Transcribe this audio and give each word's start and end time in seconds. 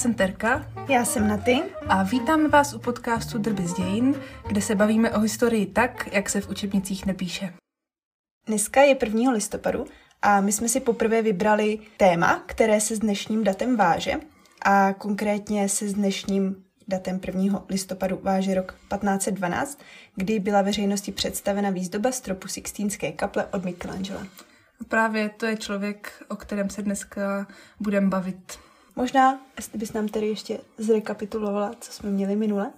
jsem 0.00 0.14
Terka. 0.14 0.66
Já 0.88 1.04
jsem 1.04 1.28
Naty. 1.28 1.62
A 1.88 2.02
vítáme 2.02 2.48
vás 2.48 2.74
u 2.74 2.78
podcastu 2.78 3.38
Drby 3.38 3.66
z 3.66 3.74
dějin, 3.74 4.20
kde 4.48 4.62
se 4.62 4.74
bavíme 4.74 5.10
o 5.10 5.20
historii 5.20 5.66
tak, 5.66 6.08
jak 6.12 6.30
se 6.30 6.40
v 6.40 6.50
učebnicích 6.50 7.06
nepíše. 7.06 7.52
Dneska 8.46 8.82
je 8.82 8.96
1. 9.02 9.32
listopadu 9.32 9.84
a 10.22 10.40
my 10.40 10.52
jsme 10.52 10.68
si 10.68 10.80
poprvé 10.80 11.22
vybrali 11.22 11.78
téma, 11.96 12.42
které 12.46 12.80
se 12.80 12.96
s 12.96 12.98
dnešním 12.98 13.44
datem 13.44 13.76
váže 13.76 14.14
a 14.62 14.92
konkrétně 14.92 15.68
se 15.68 15.88
s 15.88 15.94
dnešním 15.94 16.64
datem 16.88 17.20
1. 17.26 17.64
listopadu 17.68 18.20
váže 18.22 18.54
rok 18.54 18.72
1512, 18.72 19.80
kdy 20.16 20.38
byla 20.38 20.62
veřejnosti 20.62 21.12
představena 21.12 21.70
výzdoba 21.70 22.12
stropu 22.12 22.48
Sixtínské 22.48 23.12
kaple 23.12 23.46
od 23.46 23.64
Michelangela. 23.64 24.26
Právě 24.88 25.28
to 25.28 25.46
je 25.46 25.56
člověk, 25.56 26.24
o 26.28 26.36
kterém 26.36 26.70
se 26.70 26.82
dneska 26.82 27.46
budeme 27.80 28.08
bavit. 28.08 28.69
Možná, 28.96 29.40
jestli 29.56 29.78
bys 29.78 29.92
nám 29.92 30.08
tedy 30.08 30.26
ještě 30.26 30.58
zrekapitulovala, 30.78 31.74
co 31.80 31.92
jsme 31.92 32.10
měli 32.10 32.36
minule? 32.36 32.70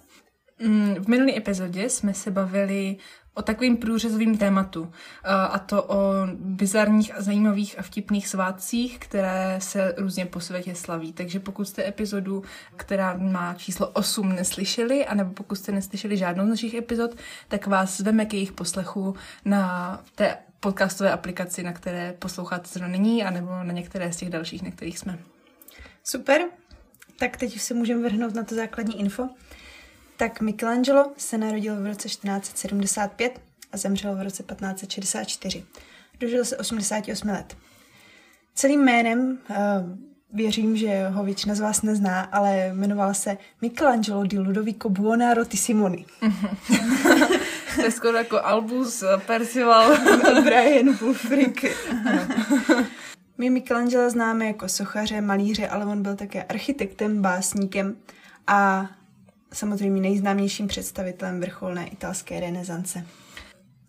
Mm, 0.58 0.94
v 0.94 1.08
minulé 1.08 1.36
epizodě 1.36 1.88
jsme 1.88 2.14
se 2.14 2.30
bavili 2.30 2.96
o 3.34 3.42
takovým 3.42 3.76
průřezovým 3.76 4.38
tématu, 4.38 4.92
a 5.24 5.58
to 5.58 5.82
o 5.82 5.96
bizarních 6.34 7.14
a 7.14 7.22
zajímavých 7.22 7.78
a 7.78 7.82
vtipných 7.82 8.28
svátcích, 8.28 8.98
které 8.98 9.56
se 9.58 9.94
různě 9.96 10.26
po 10.26 10.40
světě 10.40 10.74
slaví. 10.74 11.12
Takže 11.12 11.40
pokud 11.40 11.68
jste 11.68 11.88
epizodu, 11.88 12.42
která 12.76 13.16
má 13.16 13.54
číslo 13.54 13.88
8, 13.88 14.32
neslyšeli, 14.32 15.06
anebo 15.06 15.32
pokud 15.32 15.54
jste 15.54 15.72
neslyšeli 15.72 16.16
žádnou 16.16 16.46
z 16.46 16.48
našich 16.48 16.74
epizod, 16.74 17.10
tak 17.48 17.66
vás 17.66 17.96
zveme 17.96 18.26
k 18.26 18.34
jejich 18.34 18.52
poslechu 18.52 19.14
na 19.44 20.00
té 20.14 20.36
podcastové 20.60 21.12
aplikaci, 21.12 21.62
na 21.62 21.72
které 21.72 22.14
posloucháte 22.18 22.68
zrovna 22.68 22.88
nyní, 22.88 23.24
anebo 23.24 23.50
na 23.50 23.72
některé 23.72 24.12
z 24.12 24.16
těch 24.16 24.30
dalších, 24.30 24.62
na 24.62 24.70
kterých 24.70 24.98
jsme. 24.98 25.18
Super, 26.04 26.42
tak 27.18 27.36
teď 27.36 27.56
už 27.56 27.62
se 27.62 27.74
můžeme 27.74 28.02
vrhnout 28.02 28.34
na 28.34 28.44
to 28.44 28.54
základní 28.54 29.00
info. 29.00 29.28
Tak 30.16 30.40
Michelangelo 30.40 31.12
se 31.16 31.38
narodil 31.38 31.82
v 31.82 31.86
roce 31.86 32.08
1475 32.08 33.40
a 33.72 33.76
zemřel 33.76 34.16
v 34.16 34.22
roce 34.22 34.42
1564. 34.42 35.64
Dožil 36.20 36.44
se 36.44 36.56
88 36.56 37.28
let. 37.28 37.56
Celým 38.54 38.84
jménem 38.84 39.38
uh, 39.50 39.56
věřím, 40.32 40.76
že 40.76 41.08
ho 41.08 41.24
většina 41.24 41.54
z 41.54 41.60
vás 41.60 41.82
nezná, 41.82 42.20
ale 42.20 42.70
jmenoval 42.74 43.14
se 43.14 43.36
Michelangelo 43.60 44.24
di 44.24 44.38
Ludovico 44.38 44.88
Buonarroti 44.88 45.56
Simoni. 45.56 46.06
to 47.76 47.82
je 47.82 47.90
skoro 47.90 48.18
jako 48.18 48.40
Albus 48.44 49.04
Percival. 49.26 49.96
Brian 50.44 50.92
Wolfrick. 50.92 51.64
My 53.42 53.50
Michelangela 53.50 54.10
známe 54.10 54.46
jako 54.46 54.68
sochaře, 54.68 55.20
malíře, 55.20 55.68
ale 55.68 55.86
on 55.86 56.02
byl 56.02 56.16
také 56.16 56.42
architektem, 56.42 57.22
básníkem 57.22 57.96
a 58.46 58.90
samozřejmě 59.52 60.00
nejznámějším 60.00 60.68
představitelem 60.68 61.40
vrcholné 61.40 61.86
italské 61.88 62.40
renesance. 62.40 63.06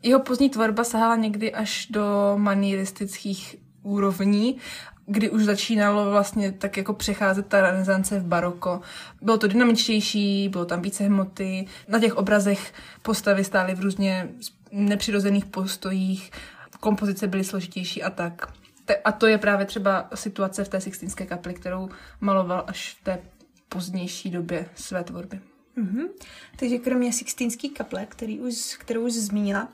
Jeho 0.04 0.20
pozdní 0.20 0.50
tvorba 0.50 0.84
sahala 0.84 1.16
někdy 1.16 1.54
až 1.54 1.88
do 1.90 2.34
manieristických 2.38 3.56
úrovní, 3.84 4.58
kdy 5.06 5.30
už 5.30 5.44
začínalo 5.44 6.12
vlastně 6.12 6.52
tak 6.52 6.78
jako 6.78 6.94
přecházet 6.94 7.48
ta 7.48 7.62
renesance 7.62 8.20
v 8.20 8.26
baroko. 8.26 8.82
Bylo 9.22 9.38
to 9.38 9.48
dynamičtější, 9.48 10.50
bylo 10.50 10.66
tam 10.66 10.82
více 10.82 11.04
hmoty, 11.04 11.66
na 11.88 12.00
těch 12.00 12.16
obrazech 12.16 12.74
postavy 13.02 13.44
stály 13.44 13.76
v 13.76 13.80
různě 13.80 14.30
nepřirozených 14.72 15.46
postojích, 15.46 16.32
kompozice 16.80 17.28
byly 17.28 17.44
složitější 17.44 18.04
a 18.04 18.10
tak. 18.10 18.63
A 19.06 19.12
to 19.12 19.28
je 19.28 19.38
právě 19.38 19.66
třeba 19.66 20.10
situace 20.16 20.64
v 20.64 20.70
té 20.70 20.82
Sixtínské 20.82 21.26
kapli, 21.26 21.54
kterou 21.54 21.90
maloval 22.22 22.64
až 22.68 22.98
v 23.00 23.04
té 23.04 23.20
pozdější 23.70 24.30
době 24.30 24.66
své 24.76 25.04
tvorby. 25.04 25.40
Mm-hmm. 25.78 26.08
Takže 26.60 26.78
kromě 26.78 27.14
Sixtínské 27.14 27.70
kaple, 27.70 28.06
který 28.06 28.40
už, 28.40 28.78
kterou 28.80 29.02
už 29.02 29.14
zmínila, 29.14 29.68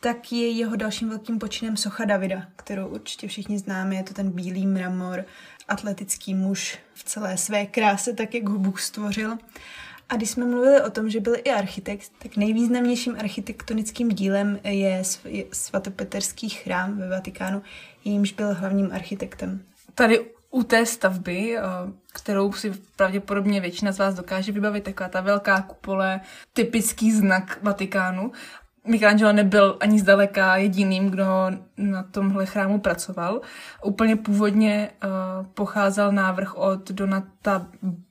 tak 0.00 0.32
je 0.32 0.50
jeho 0.50 0.76
dalším 0.76 1.08
velkým 1.08 1.38
počinem 1.38 1.76
socha 1.76 2.04
Davida, 2.04 2.46
kterou 2.56 2.88
určitě 2.88 3.28
všichni 3.28 3.58
známe. 3.58 3.94
Je 3.94 4.02
to 4.02 4.14
ten 4.14 4.30
bílý 4.30 4.66
mramor, 4.66 5.24
atletický 5.68 6.34
muž 6.34 6.78
v 6.94 7.04
celé 7.04 7.36
své 7.36 7.66
kráse, 7.66 8.12
tak 8.12 8.34
jak 8.34 8.48
ho 8.48 8.58
Bůh 8.58 8.80
stvořil. 8.80 9.38
A 10.08 10.16
když 10.16 10.30
jsme 10.30 10.44
mluvili 10.44 10.82
o 10.82 10.90
tom, 10.90 11.10
že 11.10 11.20
byl 11.20 11.34
i 11.44 11.50
architekt, 11.50 12.12
tak 12.18 12.36
nejvýznamnějším 12.36 13.16
architektonickým 13.18 14.08
dílem 14.08 14.60
je 14.64 15.02
svatopeterský 15.52 16.48
chrám 16.48 16.98
ve 16.98 17.08
Vatikánu, 17.08 17.62
jímž 18.04 18.32
byl 18.32 18.54
hlavním 18.54 18.92
architektem. 18.92 19.62
Tady 19.94 20.26
u 20.50 20.62
té 20.62 20.86
stavby, 20.86 21.58
eh, 21.58 21.62
kterou 22.12 22.52
si 22.52 22.72
pravděpodobně 22.96 23.60
většina 23.60 23.92
z 23.92 23.98
vás 23.98 24.14
dokáže 24.14 24.52
vybavit, 24.52 24.84
taková 24.84 25.08
ta 25.08 25.20
velká 25.20 25.62
kupole, 25.62 26.20
typický 26.52 27.12
znak 27.12 27.58
Vatikánu. 27.62 28.32
Michelangelo 28.86 29.32
nebyl 29.32 29.76
ani 29.80 30.00
zdaleka 30.00 30.56
jediným, 30.56 31.10
kdo 31.10 31.24
na 31.76 32.02
tomhle 32.02 32.46
chrámu 32.46 32.80
pracoval. 32.80 33.40
Úplně 33.84 34.16
původně 34.16 34.90
uh, 35.04 35.46
pocházel 35.46 36.12
návrh 36.12 36.56
od 36.56 36.90
Donata 36.90 37.66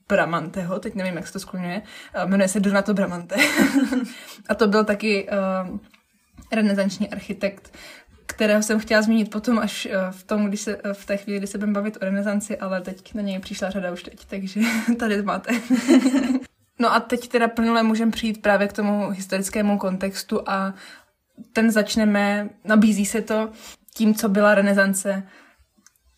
Bramanteho, 0.09 0.79
teď 0.79 0.95
nevím, 0.95 1.15
jak 1.15 1.27
se 1.27 1.33
to 1.33 1.39
skloňuje, 1.39 1.81
uh, 2.15 2.29
jmenuje 2.29 2.47
se 2.47 2.59
Donato 2.59 2.93
Bramante. 2.93 3.35
a 4.49 4.55
to 4.55 4.67
byl 4.67 4.83
taky 4.83 5.29
uh, 5.29 5.77
renesanční 6.51 7.09
architekt, 7.09 7.71
kterého 8.25 8.63
jsem 8.63 8.79
chtěla 8.79 9.01
zmínit 9.01 9.31
potom 9.31 9.59
až 9.59 9.85
eh, 9.85 9.91
v, 10.11 10.23
tom, 10.23 10.45
když 10.45 10.61
se, 10.61 10.77
eh, 10.83 10.93
v 10.93 11.05
té 11.05 11.17
chvíli, 11.17 11.39
kdy 11.39 11.47
se 11.47 11.57
budeme 11.57 11.73
bavit 11.73 11.97
o 11.97 12.05
renesanci, 12.05 12.57
ale 12.57 12.81
teď 12.81 13.13
na 13.13 13.21
něj 13.21 13.39
přišla 13.39 13.69
řada 13.69 13.91
už 13.91 14.03
teď, 14.03 14.25
takže 14.25 14.61
tady 14.99 15.21
máte. 15.21 15.51
no 16.79 16.93
a 16.93 16.99
teď 16.99 17.27
teda 17.27 17.47
plnule 17.47 17.83
můžeme 17.83 18.11
přijít 18.11 18.41
právě 18.41 18.67
k 18.67 18.73
tomu 18.73 19.09
historickému 19.09 19.77
kontextu 19.77 20.49
a 20.49 20.73
ten 21.53 21.71
začneme, 21.71 22.49
nabízí 22.63 23.05
se 23.05 23.21
to 23.21 23.49
tím, 23.93 24.15
co 24.15 24.29
byla 24.29 24.55
renesance, 24.55 25.23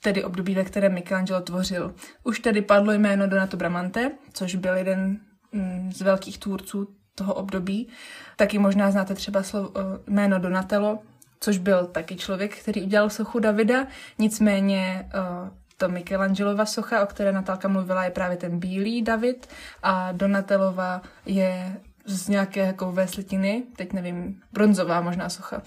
tedy 0.02 0.24
období, 0.24 0.56
ve 0.56 0.64
kterém 0.64 0.94
Michelangelo 0.94 1.42
tvořil. 1.42 1.96
Už 2.24 2.40
tady 2.40 2.62
padlo 2.62 2.94
jméno 2.94 3.28
Donato 3.28 3.58
Bramante, 3.58 4.12
což 4.34 4.56
byl 4.56 4.76
jeden 4.76 5.20
mm, 5.52 5.92
z 5.94 6.02
velkých 6.02 6.38
tvůrců 6.38 6.88
toho 7.16 7.34
období. 7.34 7.88
Taky 8.36 8.60
možná 8.60 8.92
znáte 8.92 9.16
třeba 9.16 9.44
slovo, 9.44 9.72
eh, 9.76 9.82
jméno 10.08 10.40
Donatello, 10.40 11.00
což 11.40 11.58
byl 11.58 11.86
taky 11.86 12.16
člověk, 12.16 12.58
který 12.58 12.84
udělal 12.84 13.10
sochu 13.10 13.40
Davida, 13.40 13.88
nicméně 14.20 15.10
uh, 15.14 15.50
to 15.78 15.90
Michelangelova 15.90 16.66
socha, 16.66 17.04
o 17.04 17.06
které 17.06 17.32
Natálka 17.32 17.68
mluvila, 17.68 18.04
je 18.04 18.12
právě 18.12 18.38
ten 18.38 18.60
bílý 18.60 19.02
David 19.02 19.48
a 19.84 20.12
Donatelova 20.12 21.02
je 21.26 21.78
z 22.06 22.28
nějaké 22.28 22.74
kovové 22.74 23.08
slitiny, 23.08 23.64
teď 23.76 23.94
nevím, 23.94 24.42
bronzová 24.52 25.02
možná 25.02 25.30
socha. 25.30 25.62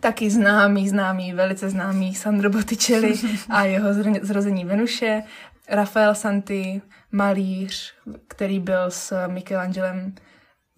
Taky 0.00 0.30
známý, 0.30 0.88
známý, 0.88 1.32
velice 1.32 1.70
známý 1.70 2.14
Sandro 2.14 2.50
Botticelli 2.50 3.14
a 3.50 3.64
jeho 3.64 3.88
zrození 4.22 4.64
Venuše, 4.64 5.22
Rafael 5.68 6.14
Santi, 6.14 6.82
malíř, 7.12 7.94
který 8.28 8.60
byl 8.60 8.90
s 8.90 9.26
Michelangelem 9.26 10.14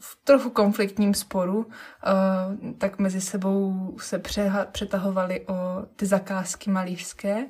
v 0.00 0.18
trochu 0.24 0.50
konfliktním 0.50 1.14
sporu, 1.14 1.58
uh, 1.58 2.72
tak 2.78 2.98
mezi 2.98 3.20
sebou 3.20 3.94
se 4.00 4.18
přeha- 4.18 4.66
přetahovali 4.72 5.40
o 5.46 5.86
ty 5.96 6.06
zakázky 6.06 6.70
malířské. 6.70 7.46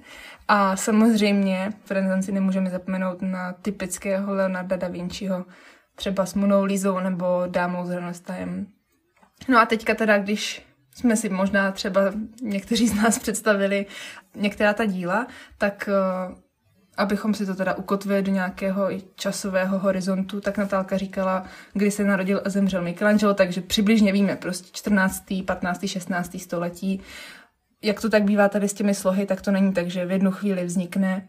A 0.48 0.76
samozřejmě 0.76 1.72
v 1.84 1.90
renesanci 1.90 2.32
nemůžeme 2.32 2.70
zapomenout 2.70 3.22
na 3.22 3.52
typického 3.52 4.34
Leonarda 4.34 4.76
da 4.76 4.88
Vinciho, 4.88 5.44
třeba 5.94 6.26
s 6.26 6.34
Monou 6.34 6.64
Lizou 6.64 7.00
nebo 7.00 7.42
Dámou 7.46 7.86
s 7.86 7.90
hranostajem. 7.90 8.66
No 9.48 9.58
a 9.58 9.66
teďka 9.66 9.94
teda, 9.94 10.18
když 10.18 10.69
jsme 11.00 11.16
si 11.16 11.28
možná 11.28 11.72
třeba 11.72 12.00
někteří 12.42 12.88
z 12.88 12.94
nás 12.94 13.18
představili 13.18 13.86
některá 14.36 14.74
ta 14.74 14.84
díla, 14.84 15.26
tak 15.58 15.88
uh, 16.28 16.34
abychom 16.96 17.34
si 17.34 17.46
to 17.46 17.54
teda 17.54 17.74
ukotvili 17.74 18.22
do 18.22 18.32
nějakého 18.32 18.88
časového 19.14 19.78
horizontu, 19.78 20.40
tak 20.40 20.58
Natálka 20.58 20.96
říkala, 20.96 21.44
kdy 21.72 21.90
se 21.90 22.04
narodil 22.04 22.42
a 22.44 22.48
zemřel 22.48 22.82
Michelangelo, 22.82 23.34
takže 23.34 23.60
přibližně 23.60 24.12
víme 24.12 24.36
prostě 24.36 24.68
14., 24.72 25.24
15., 25.46 25.86
16. 25.86 26.36
století. 26.40 27.00
Jak 27.82 28.00
to 28.00 28.10
tak 28.10 28.24
bývá 28.24 28.48
tady 28.48 28.68
s 28.68 28.74
těmi 28.74 28.94
slohy, 28.94 29.26
tak 29.26 29.40
to 29.40 29.50
není 29.50 29.72
tak, 29.72 29.90
že 29.90 30.06
v 30.06 30.10
jednu 30.10 30.30
chvíli 30.30 30.64
vznikne 30.64 31.28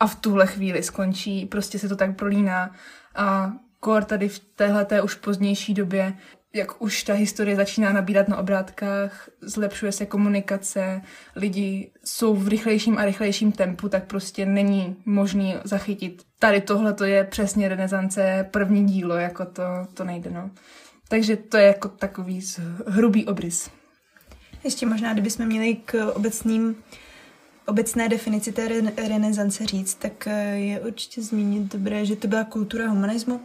a 0.00 0.06
v 0.06 0.14
tuhle 0.14 0.46
chvíli 0.46 0.82
skončí. 0.82 1.46
Prostě 1.46 1.78
se 1.78 1.88
to 1.88 1.96
tak 1.96 2.16
prolíná 2.16 2.70
a 3.14 3.52
kor 3.80 4.04
tady 4.04 4.28
v 4.28 4.38
téhle 4.38 5.02
už 5.02 5.14
pozdější 5.14 5.74
době 5.74 6.14
jak 6.56 6.82
už 6.82 7.02
ta 7.02 7.14
historie 7.14 7.56
začíná 7.56 7.92
nabírat 7.92 8.28
na 8.28 8.36
obrátkách, 8.36 9.28
zlepšuje 9.40 9.92
se 9.92 10.06
komunikace, 10.06 11.02
lidi 11.36 11.90
jsou 12.04 12.34
v 12.34 12.48
rychlejším 12.48 12.98
a 12.98 13.04
rychlejším 13.04 13.52
tempu, 13.52 13.88
tak 13.88 14.04
prostě 14.04 14.46
není 14.46 14.96
možný 15.04 15.54
zachytit. 15.64 16.22
Tady 16.38 16.60
tohle 16.60 16.92
to 16.92 17.04
je 17.04 17.24
přesně 17.24 17.68
renesance, 17.68 18.48
první 18.50 18.86
dílo, 18.86 19.14
jako 19.14 19.44
to, 19.44 19.62
to 19.94 20.04
nejde, 20.04 20.30
no. 20.30 20.50
Takže 21.08 21.36
to 21.36 21.56
je 21.56 21.66
jako 21.66 21.88
takový 21.88 22.42
hrubý 22.86 23.26
obrys. 23.26 23.70
Ještě 24.64 24.86
možná, 24.86 25.12
kdybychom 25.12 25.46
měli 25.46 25.74
k 25.74 26.12
obecným 26.14 26.76
obecné 27.66 28.08
definici 28.08 28.52
té 28.52 28.68
re- 28.68 29.08
renesance 29.08 29.66
říct, 29.66 29.94
tak 29.94 30.26
eh, 30.26 30.56
je 30.56 30.80
určitě 30.80 31.22
zmínit 31.22 31.72
dobré, 31.72 32.06
že 32.06 32.16
to 32.16 32.28
byla 32.28 32.44
kultura 32.44 32.88
humanismu 32.88 33.40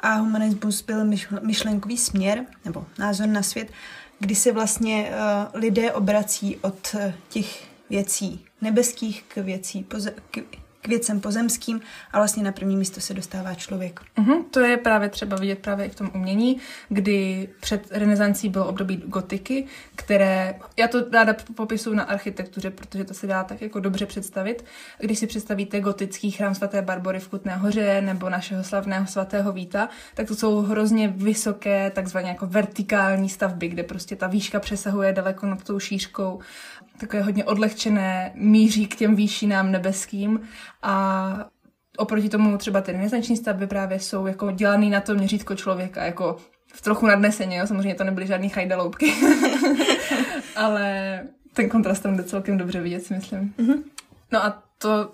a 0.00 0.14
humanismus 0.14 0.82
byl 0.82 1.04
myšlenkový 1.42 1.96
směr 1.96 2.46
nebo 2.64 2.86
názor 2.98 3.26
na 3.26 3.42
svět, 3.42 3.70
kdy 4.18 4.34
se 4.34 4.52
vlastně 4.52 5.10
uh, 5.10 5.60
lidé 5.60 5.92
obrací 5.92 6.56
od 6.56 6.94
uh, 6.94 7.12
těch 7.28 7.68
věcí 7.90 8.44
nebeských 8.60 9.22
k, 9.22 9.36
věcí 9.36 9.86
k, 10.30 10.38
věcem 10.88 11.20
pozemským 11.20 11.80
a 12.12 12.18
vlastně 12.18 12.42
na 12.42 12.52
první 12.52 12.76
místo 12.76 13.00
se 13.00 13.14
dostává 13.14 13.54
člověk. 13.54 14.00
Mm-hmm, 14.18 14.44
to 14.50 14.60
je 14.60 14.76
právě 14.76 15.08
třeba 15.08 15.36
vidět 15.36 15.58
právě 15.58 15.86
i 15.86 15.90
v 15.90 15.94
tom 15.94 16.10
umění, 16.14 16.56
kdy 16.88 17.48
před 17.60 17.86
renesancí 17.90 18.48
bylo 18.48 18.66
období 18.66 19.02
gotiky, 19.06 19.66
které, 19.96 20.54
já 20.76 20.88
to 20.88 21.10
ráda 21.12 21.34
popisuju 21.54 21.96
na 21.96 22.02
architektuře, 22.02 22.70
protože 22.70 23.04
to 23.04 23.14
se 23.14 23.26
dá 23.26 23.44
tak 23.44 23.62
jako 23.62 23.80
dobře 23.80 24.06
představit. 24.06 24.64
Když 24.98 25.18
si 25.18 25.26
představíte 25.26 25.80
gotický 25.80 26.30
chrám 26.30 26.54
svaté 26.54 26.82
Barbory 26.82 27.20
v 27.20 27.28
Kutné 27.28 27.56
hoře 27.56 28.00
nebo 28.00 28.30
našeho 28.30 28.64
slavného 28.64 29.06
svatého 29.06 29.52
Víta, 29.52 29.88
tak 30.14 30.28
to 30.28 30.34
jsou 30.34 30.60
hrozně 30.60 31.08
vysoké, 31.08 31.90
takzvaně 31.90 32.28
jako 32.28 32.46
vertikální 32.46 33.28
stavby, 33.28 33.68
kde 33.68 33.82
prostě 33.82 34.16
ta 34.16 34.26
výška 34.26 34.60
přesahuje 34.60 35.12
daleko 35.12 35.46
nad 35.46 35.64
tou 35.64 35.78
šířkou 35.78 36.40
takové 36.98 37.22
hodně 37.22 37.44
odlehčené, 37.44 38.32
míří 38.34 38.86
k 38.86 38.96
těm 38.96 39.16
výšinám 39.16 39.72
nebeským 39.72 40.40
a 40.82 41.48
oproti 41.96 42.28
tomu 42.28 42.58
třeba 42.58 42.80
ty 42.80 42.92
renesanční 42.92 43.36
stavby 43.36 43.66
právě 43.66 44.00
jsou 44.00 44.26
jako 44.26 44.50
dělaný 44.50 44.90
na 44.90 45.00
to 45.00 45.14
měřítko 45.14 45.54
člověka, 45.54 46.04
jako 46.04 46.36
v 46.74 46.80
trochu 46.80 47.06
nadneseně, 47.06 47.58
jo? 47.58 47.66
samozřejmě 47.66 47.94
to 47.94 48.04
nebyly 48.04 48.26
žádný 48.26 48.48
chajdaloupky, 48.48 49.14
ale 50.56 51.20
ten 51.52 51.68
kontrast 51.68 52.02
tam 52.02 52.16
jde 52.16 52.24
celkem 52.24 52.58
dobře 52.58 52.80
vidět, 52.80 53.04
si 53.04 53.14
myslím. 53.14 53.54
Mm-hmm. 53.58 53.82
No 54.32 54.44
a 54.44 54.62
to 54.78 55.12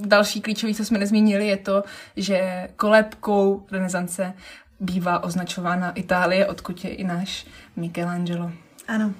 další 0.00 0.40
klíčový, 0.40 0.74
co 0.74 0.84
jsme 0.84 0.98
nezmínili, 0.98 1.46
je 1.46 1.56
to, 1.56 1.84
že 2.16 2.68
kolébkou 2.76 3.66
renesance 3.72 4.34
bývá 4.80 5.24
označována 5.24 5.92
Itálie, 5.92 6.46
odkud 6.46 6.84
je 6.84 6.90
i 6.90 7.04
náš 7.04 7.46
Michelangelo. 7.76 8.52
Ano. 8.88 9.14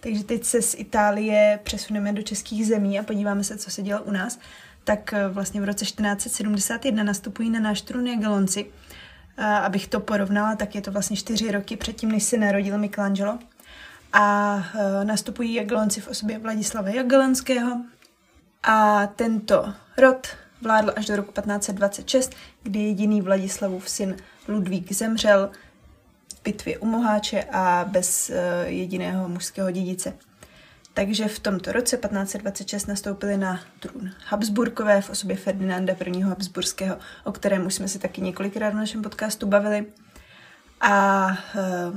Takže 0.00 0.24
teď 0.24 0.44
se 0.44 0.62
z 0.62 0.74
Itálie 0.78 1.58
přesuneme 1.62 2.12
do 2.12 2.22
českých 2.22 2.66
zemí 2.66 2.98
a 2.98 3.02
podíváme 3.02 3.44
se, 3.44 3.58
co 3.58 3.70
se 3.70 3.82
dělo 3.82 4.02
u 4.02 4.10
nás. 4.10 4.38
Tak 4.84 5.12
eh, 5.12 5.28
vlastně 5.28 5.60
v 5.60 5.64
roce 5.64 5.84
1471 5.84 7.04
nastupují 7.04 7.50
na 7.50 7.60
náš 7.60 7.80
trůn 7.82 8.06
Jagelonci. 8.06 8.66
A 9.36 9.56
abych 9.56 9.88
to 9.88 10.00
porovnala, 10.00 10.56
tak 10.56 10.74
je 10.74 10.80
to 10.80 10.90
vlastně 10.90 11.16
čtyři 11.16 11.50
roky 11.50 11.76
předtím, 11.76 12.12
než 12.12 12.22
se 12.22 12.36
narodil 12.36 12.78
Michelangelo. 12.78 13.38
A 14.12 14.54
uh, 14.56 15.04
nastupují 15.04 15.54
Jagelonci 15.54 16.00
v 16.00 16.08
osobě 16.08 16.38
Vladislava 16.38 16.88
Jagelonského. 16.88 17.80
A 18.62 19.06
tento 19.06 19.74
rod 19.98 20.26
vládl 20.62 20.92
až 20.96 21.06
do 21.06 21.16
roku 21.16 21.32
1526, 21.32 22.32
kdy 22.62 22.78
jediný 22.78 23.22
Vladislavův 23.22 23.88
syn 23.88 24.16
Ludvík 24.48 24.92
zemřel 24.92 25.50
bitvě 26.44 26.78
u 26.78 26.86
Moháče 26.86 27.44
a 27.52 27.84
bez 27.88 28.30
jediného 28.64 29.28
mužského 29.28 29.70
dědice. 29.70 30.14
Takže 30.94 31.28
v 31.28 31.38
tomto 31.38 31.72
roce 31.72 31.96
1526 31.96 32.86
nastoupili 32.86 33.36
na 33.36 33.60
trůn 33.80 34.10
Habsburkové 34.26 35.00
v 35.00 35.10
osobě 35.10 35.36
Ferdinanda 35.36 35.94
I. 36.06 36.20
Habsburského, 36.20 36.98
o 37.24 37.32
kterém 37.32 37.66
už 37.66 37.74
jsme 37.74 37.88
si 37.88 37.98
taky 37.98 38.20
několikrát 38.20 38.70
v 38.70 38.76
našem 38.76 39.02
podcastu 39.02 39.46
bavili. 39.46 39.86
A 40.80 41.26
uh, 41.28 41.96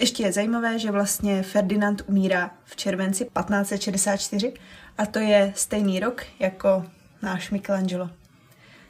ještě 0.00 0.22
je 0.22 0.32
zajímavé, 0.32 0.78
že 0.78 0.90
vlastně 0.90 1.42
Ferdinand 1.42 2.02
umírá 2.06 2.50
v 2.64 2.76
červenci 2.76 3.24
1564 3.24 4.54
a 4.98 5.06
to 5.06 5.18
je 5.18 5.52
stejný 5.56 6.00
rok 6.00 6.24
jako 6.38 6.86
náš 7.22 7.50
Michelangelo. 7.50 8.10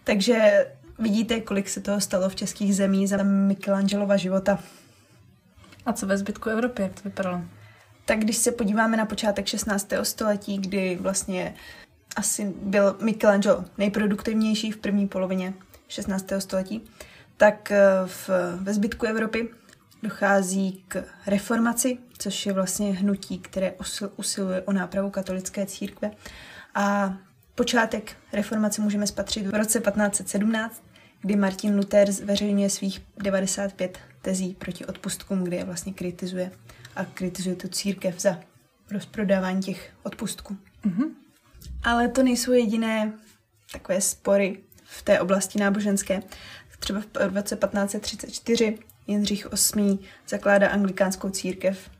Takže 0.04 0.66
vidíte, 0.98 1.40
kolik 1.40 1.68
se 1.68 1.80
toho 1.80 2.00
stalo 2.00 2.28
v 2.28 2.34
českých 2.34 2.76
zemích 2.76 3.08
za 3.08 3.22
Michelangelova 3.22 4.16
života. 4.16 4.58
A 5.86 5.92
co 5.92 6.06
ve 6.06 6.18
zbytku 6.18 6.50
Evropy, 6.50 6.82
jak 6.82 6.92
to 6.94 7.00
vypadalo? 7.04 7.42
Tak 8.06 8.18
když 8.18 8.36
se 8.36 8.52
podíváme 8.52 8.96
na 8.96 9.06
počátek 9.06 9.46
16. 9.46 9.88
století, 10.02 10.58
kdy 10.58 10.98
vlastně 11.00 11.54
asi 12.16 12.54
byl 12.62 12.96
Michelangelo 13.00 13.64
nejproduktivnější 13.78 14.72
v 14.72 14.76
první 14.76 15.08
polovině 15.08 15.54
16. 15.88 16.26
století, 16.38 16.84
tak 17.36 17.70
eh, 17.70 17.82
v, 18.06 18.30
ve 18.60 18.74
zbytku 18.74 19.06
Evropy 19.06 19.48
dochází 20.02 20.84
k 20.88 21.04
reformaci, 21.26 21.98
což 22.18 22.46
je 22.46 22.52
vlastně 22.52 22.92
hnutí, 22.92 23.38
které 23.38 23.72
usil, 23.72 24.12
usiluje 24.16 24.62
o 24.62 24.72
nápravu 24.72 25.10
katolické 25.10 25.66
církve. 25.66 26.10
A 26.74 27.16
počátek 27.54 28.16
reformace 28.32 28.82
můžeme 28.82 29.06
spatřit 29.06 29.46
v 29.46 29.54
roce 29.54 29.80
1517, 29.80 30.82
kdy 31.20 31.36
Martin 31.36 31.76
Luther 31.76 32.12
zveřejňuje 32.12 32.70
svých 32.70 33.02
95 33.22 33.98
tezí 34.22 34.54
proti 34.54 34.86
odpustkům, 34.86 35.44
kde 35.44 35.56
je 35.56 35.64
vlastně 35.64 35.92
kritizuje 35.92 36.50
a 36.96 37.04
kritizuje 37.04 37.56
tu 37.56 37.68
církev 37.68 38.20
za 38.20 38.38
rozprodávání 38.90 39.62
těch 39.62 39.90
odpustků. 40.02 40.56
Mm-hmm. 40.84 41.10
Ale 41.84 42.08
to 42.08 42.22
nejsou 42.22 42.52
jediné 42.52 43.12
takové 43.72 44.00
spory 44.00 44.58
v 44.84 45.02
té 45.02 45.20
oblasti 45.20 45.60
náboženské. 45.60 46.22
Třeba 46.78 47.00
v 47.00 47.36
roce 47.36 47.56
1534 47.56 48.78
Jindřich 49.06 49.46
VIII 49.74 49.98
zakládá 50.28 50.68
anglikánskou 50.68 51.30
církev. 51.30 51.90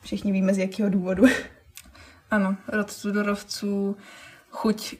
Všichni 0.00 0.32
víme 0.32 0.54
z 0.54 0.58
jakého 0.58 0.90
důvodu. 0.90 1.24
Ano, 2.30 2.56
rod 2.68 3.00
Tudorovců, 3.02 3.96
chuť 4.50 4.94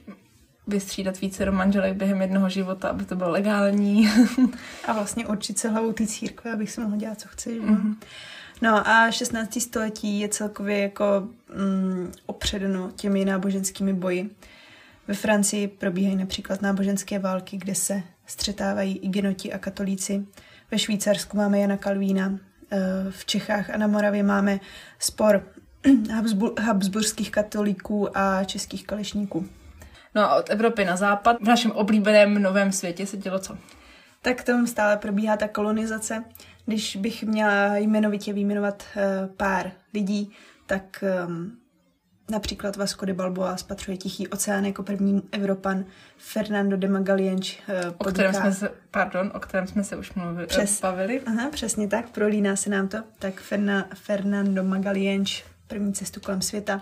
vystřídat 0.67 1.21
více 1.21 1.51
manželek 1.51 1.93
během 1.93 2.21
jednoho 2.21 2.49
života, 2.49 2.89
aby 2.89 3.05
to 3.05 3.15
bylo 3.15 3.29
legální. 3.29 4.09
a 4.87 4.93
vlastně 4.93 5.27
určit 5.27 5.59
se 5.59 5.69
hlavou 5.69 5.93
té 5.93 6.07
církve, 6.07 6.53
abych 6.53 6.71
si 6.71 6.81
mohla 6.81 6.97
dělat, 6.97 7.19
co 7.19 7.27
chci. 7.27 7.61
Mm-hmm. 7.61 7.95
No 8.63 8.87
a 8.87 9.11
16. 9.11 9.61
století 9.61 10.19
je 10.19 10.29
celkově 10.29 10.81
jako 10.81 11.27
mm, 11.55 12.11
opředeno 12.25 12.91
těmi 12.95 13.25
náboženskými 13.25 13.93
boji. 13.93 14.35
Ve 15.07 15.13
Francii 15.13 15.67
probíhají 15.67 16.15
například 16.15 16.61
náboženské 16.61 17.19
války, 17.19 17.57
kde 17.57 17.75
se 17.75 18.03
střetávají 18.25 18.97
i 18.97 19.07
genoti 19.07 19.53
a 19.53 19.57
katolíci. 19.57 20.25
Ve 20.71 20.79
Švýcarsku 20.79 21.37
máme 21.37 21.59
Jana 21.59 21.77
Kalvína, 21.77 22.39
eh, 22.71 22.77
v 23.09 23.25
Čechách 23.25 23.69
a 23.69 23.77
na 23.77 23.87
Moravě 23.87 24.23
máme 24.23 24.59
spor 24.99 25.47
habsburských 26.61 27.31
katolíků 27.31 28.17
a 28.17 28.43
českých 28.43 28.87
kalešníků. 28.87 29.47
No 30.15 30.21
a 30.21 30.35
od 30.35 30.49
Evropy 30.49 30.85
na 30.85 30.95
západ 30.95 31.37
v 31.41 31.47
našem 31.47 31.71
oblíbeném 31.71 32.41
novém 32.41 32.71
světě 32.71 33.05
se 33.05 33.17
dělo 33.17 33.39
co? 33.39 33.57
Tak 34.21 34.43
tam 34.43 34.67
stále 34.67 34.97
probíhá 34.97 35.37
ta 35.37 35.47
kolonizace. 35.47 36.23
Když 36.65 36.95
bych 36.95 37.23
měla 37.23 37.77
jmenovitě 37.77 38.33
vyjmenovat 38.33 38.83
uh, 38.95 39.35
pár 39.35 39.71
lidí, 39.93 40.31
tak 40.65 41.03
um, 41.27 41.57
například 42.31 42.75
Vasco 42.75 43.05
de 43.05 43.13
Balboa 43.13 43.57
spatřuje 43.57 43.97
Tichý 43.97 44.27
oceán 44.27 44.65
jako 44.65 44.83
první 44.83 45.23
Evropan, 45.31 45.85
Fernando 46.17 46.77
de 46.77 46.87
Magalienč 46.87 47.59
uh, 47.59 47.93
o 47.97 48.03
kterém 48.03 48.33
jsme 48.33 48.53
se, 48.53 48.71
pardon, 48.91 49.31
o 49.35 49.39
kterém 49.39 49.67
jsme 49.67 49.83
se 49.83 49.95
už 49.95 50.13
mluvili, 50.13 50.47
Přes, 50.47 50.81
bavili. 50.81 51.21
Aha, 51.25 51.49
přesně 51.49 51.87
tak, 51.87 52.09
prolíná 52.09 52.55
se 52.55 52.69
nám 52.69 52.87
to. 52.87 52.97
Tak 53.19 53.41
Ferna, 53.41 53.87
Fernando 53.93 54.63
Magalienč, 54.63 55.43
první 55.67 55.93
cestu 55.93 56.19
kolem 56.19 56.41
světa. 56.41 56.81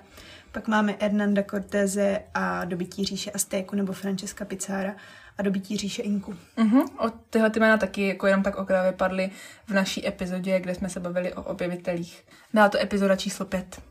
Pak 0.51 0.67
máme 0.67 0.95
Hernanda 0.99 1.43
Cortéze 1.43 2.21
a 2.33 2.65
dobytí 2.65 3.05
říše 3.05 3.31
Aztéku 3.31 3.75
nebo 3.75 3.93
Francesca 3.93 4.45
Pizarra 4.45 4.95
a 5.37 5.41
dobytí 5.41 5.77
říše 5.77 6.01
Inku. 6.01 6.35
Uh-huh. 6.57 6.85
O 6.97 7.09
tyhle 7.29 7.49
ty 7.49 7.59
jména 7.59 7.77
taky 7.77 8.07
jako 8.07 8.27
jenom 8.27 8.43
tak 8.43 8.55
okrajově 8.55 8.91
padly 8.91 9.31
v 9.67 9.73
naší 9.73 10.07
epizodě, 10.07 10.59
kde 10.59 10.75
jsme 10.75 10.89
se 10.89 10.99
bavili 10.99 11.33
o 11.33 11.43
objevitelích. 11.43 12.23
Byla 12.53 12.69
to 12.69 12.79
epizoda 12.79 13.15
číslo 13.15 13.45
pět. 13.45 13.81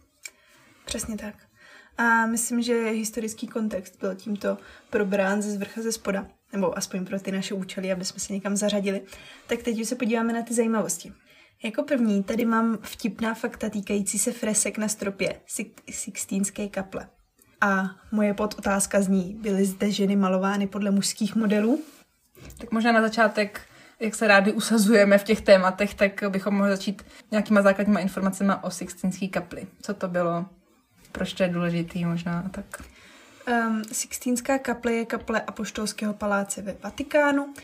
Přesně 0.85 1.17
tak. 1.17 1.35
A 1.99 2.27
myslím, 2.27 2.63
že 2.63 2.91
historický 2.91 3.47
kontext 3.47 4.01
byl 4.01 4.15
tímto 4.15 4.59
probrán 4.91 5.43
ze 5.43 5.51
zvrcha 5.51 5.83
ze 5.83 5.93
spoda, 5.93 6.27
nebo 6.53 6.79
aspoň 6.79 7.05
pro 7.05 7.21
ty 7.21 7.33
naše 7.33 7.55
účely, 7.55 7.93
aby 7.93 8.05
jsme 8.05 8.21
se 8.21 8.33
někam 8.33 8.57
zařadili. 8.57 9.01
Tak 9.47 9.63
teď 9.63 9.85
se 9.85 9.95
podíváme 9.95 10.33
na 10.33 10.43
ty 10.43 10.55
zajímavosti. 10.55 11.13
Jako 11.63 11.83
první 11.83 12.23
tady 12.23 12.45
mám 12.45 12.79
vtipná 12.83 13.35
fakta 13.35 13.71
týkající 13.71 14.19
se 14.19 14.33
fresek 14.33 14.79
na 14.79 14.89
stropě 14.89 15.41
Sixtínské 15.91 16.69
kaple. 16.69 17.09
A 17.61 17.91
moje 18.13 18.35
podotázka 18.35 19.03
zní, 19.03 19.37
byly 19.41 19.65
zde 19.65 19.91
ženy 19.91 20.17
malovány 20.17 20.67
podle 20.67 20.91
mužských 20.91 21.37
modelů? 21.37 21.83
Tak 22.59 22.73
možná 22.73 22.93
na 22.93 23.03
začátek, 23.03 23.61
jak 24.01 24.15
se 24.15 24.27
rádi 24.29 24.53
usazujeme 24.53 25.19
v 25.19 25.25
těch 25.25 25.41
tématech, 25.41 25.95
tak 25.95 26.25
bychom 26.29 26.55
mohli 26.55 26.71
začít 26.71 27.03
nějakýma 27.31 27.63
základníma 27.63 28.01
informacemi 28.01 28.53
o 28.63 28.71
Sixtínské 28.71 29.29
kapli. 29.29 29.67
Co 29.83 29.95
to 29.95 30.09
bylo, 30.09 30.47
proč 31.13 31.33
to 31.33 31.43
je 31.43 31.49
důležitý 31.49 32.05
možná 32.05 32.45
tak. 32.51 32.65
Um, 33.49 33.83
Sixtínská 33.93 34.59
kaple 34.59 34.93
je 34.93 35.07
kaple 35.07 35.41
Apoštolského 35.41 36.15
paláce 36.15 36.63
ve 36.63 36.77
Vatikánu. 36.83 37.55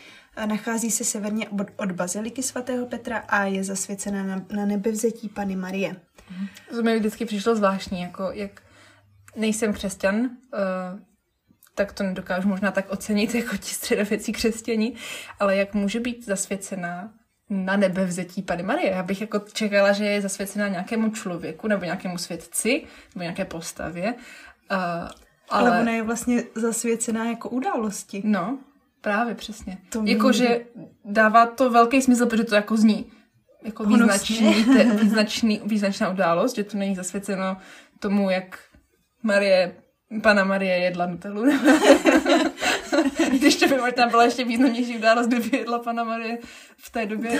Nachází 0.45 0.91
se 0.91 1.03
severně 1.03 1.49
od, 1.49 1.67
od 1.77 1.91
baziliky 1.91 2.43
svatého 2.43 2.85
Petra 2.85 3.17
a 3.17 3.43
je 3.43 3.63
zasvěcena 3.63 4.23
na, 4.23 4.45
na 4.51 4.65
nebevzetí 4.65 5.29
Pany 5.29 5.55
Marie. 5.55 5.95
To 6.69 6.83
mi 6.83 6.99
vždycky 6.99 7.25
přišlo 7.25 7.55
zvláštní, 7.55 8.01
jako 8.01 8.31
jak 8.31 8.61
nejsem 9.37 9.73
křesťan, 9.73 10.15
uh, 10.15 10.29
tak 11.75 11.93
to 11.93 12.03
nedokážu 12.03 12.47
možná 12.47 12.71
tak 12.71 12.89
ocenit 12.89 13.35
jako 13.35 13.57
ti 13.57 13.73
středověcí 13.73 14.31
křesťani, 14.31 14.93
ale 15.39 15.55
jak 15.55 15.73
může 15.73 15.99
být 15.99 16.25
zasvěcená 16.25 17.11
na 17.49 17.77
nebe 17.77 18.05
vzetí 18.05 18.41
Pany 18.41 18.63
Marie. 18.63 18.91
Já 18.91 19.03
bych 19.03 19.21
jako 19.21 19.39
čekala, 19.39 19.91
že 19.91 20.05
je 20.05 20.21
zasvěcená 20.21 20.67
nějakému 20.67 21.09
člověku 21.09 21.67
nebo 21.67 21.85
nějakému 21.85 22.17
světci 22.17 22.83
nebo 23.15 23.21
nějaké 23.21 23.45
postavě. 23.45 24.13
Uh, 24.13 24.77
ale... 25.49 25.69
ale 25.69 25.81
ona 25.81 25.91
je 25.91 26.03
vlastně 26.03 26.43
zasvěcená 26.55 27.29
jako 27.29 27.49
události. 27.49 28.21
No, 28.25 28.59
právě 29.01 29.35
přesně. 29.35 29.77
To 29.89 30.01
jako, 30.05 30.31
že 30.31 30.65
dává 31.05 31.45
to 31.45 31.69
velký 31.69 32.01
smysl, 32.01 32.25
protože 32.25 32.43
to 32.43 32.55
jako 32.55 32.77
zní 32.77 33.11
jako 33.63 33.83
význačný, 33.83 34.65
te, 34.65 34.83
význačný, 35.03 35.61
význačná 35.65 36.09
událost, 36.09 36.55
že 36.55 36.63
to 36.63 36.77
není 36.77 36.95
zasvěceno 36.95 37.57
tomu, 37.99 38.29
jak 38.29 38.59
Marie, 39.27 39.75
pana 40.21 40.43
Marie 40.43 40.77
jedla 40.77 41.05
Nutellu. 41.05 41.45
Když 43.31 43.55
to 43.55 43.67
by 43.67 43.77
možná 43.77 44.07
byla 44.07 44.23
ještě 44.23 44.43
významnější 44.45 44.97
událost, 44.97 45.27
kdyby 45.27 45.57
jedla 45.57 45.79
pana 45.79 46.03
Marie 46.03 46.37
v 46.77 46.89
té 46.91 47.05
době. 47.05 47.39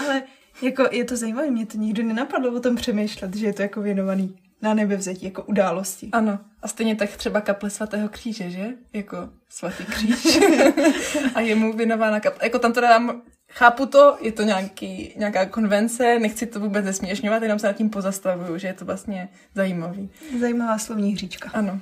Ale 0.00 0.22
jako 0.62 0.88
je 0.90 1.04
to 1.04 1.16
zajímavé, 1.16 1.50
mě 1.50 1.66
to 1.66 1.78
nikdy 1.78 2.02
nenapadlo 2.02 2.52
o 2.52 2.60
tom 2.60 2.76
přemýšlet, 2.76 3.36
že 3.36 3.46
je 3.46 3.52
to 3.52 3.62
jako 3.62 3.80
věnovaný 3.80 4.38
na 4.62 4.74
nebevzetí, 4.74 5.24
jako 5.24 5.42
události. 5.42 6.08
Ano. 6.12 6.38
A 6.62 6.68
stejně 6.68 6.96
tak 6.96 7.16
třeba 7.16 7.40
kaple 7.40 7.70
svatého 7.70 8.08
kříže, 8.08 8.50
že? 8.50 8.68
Jako 8.92 9.16
svatý 9.48 9.84
kříž. 9.84 10.38
a 11.34 11.40
je 11.40 11.54
mu 11.54 11.72
věnována 11.72 12.20
kaple. 12.20 12.46
Jako 12.46 12.58
tam 12.58 12.72
teda 12.72 12.88
dám, 12.88 13.22
chápu 13.54 13.86
to, 13.86 14.16
je 14.20 14.32
to 14.32 14.42
nějaký, 14.42 15.12
nějaká 15.16 15.46
konvence, 15.46 16.18
nechci 16.18 16.46
to 16.46 16.60
vůbec 16.60 16.84
zesměšňovat, 16.84 17.42
jenom 17.42 17.58
se 17.58 17.66
nad 17.66 17.72
tím 17.72 17.90
pozastavuju, 17.90 18.58
že 18.58 18.66
je 18.66 18.74
to 18.74 18.84
vlastně 18.84 19.28
zajímavý. 19.54 20.10
Zajímavá 20.40 20.78
slovní 20.78 21.12
hříčka. 21.12 21.50
Ano. 21.54 21.80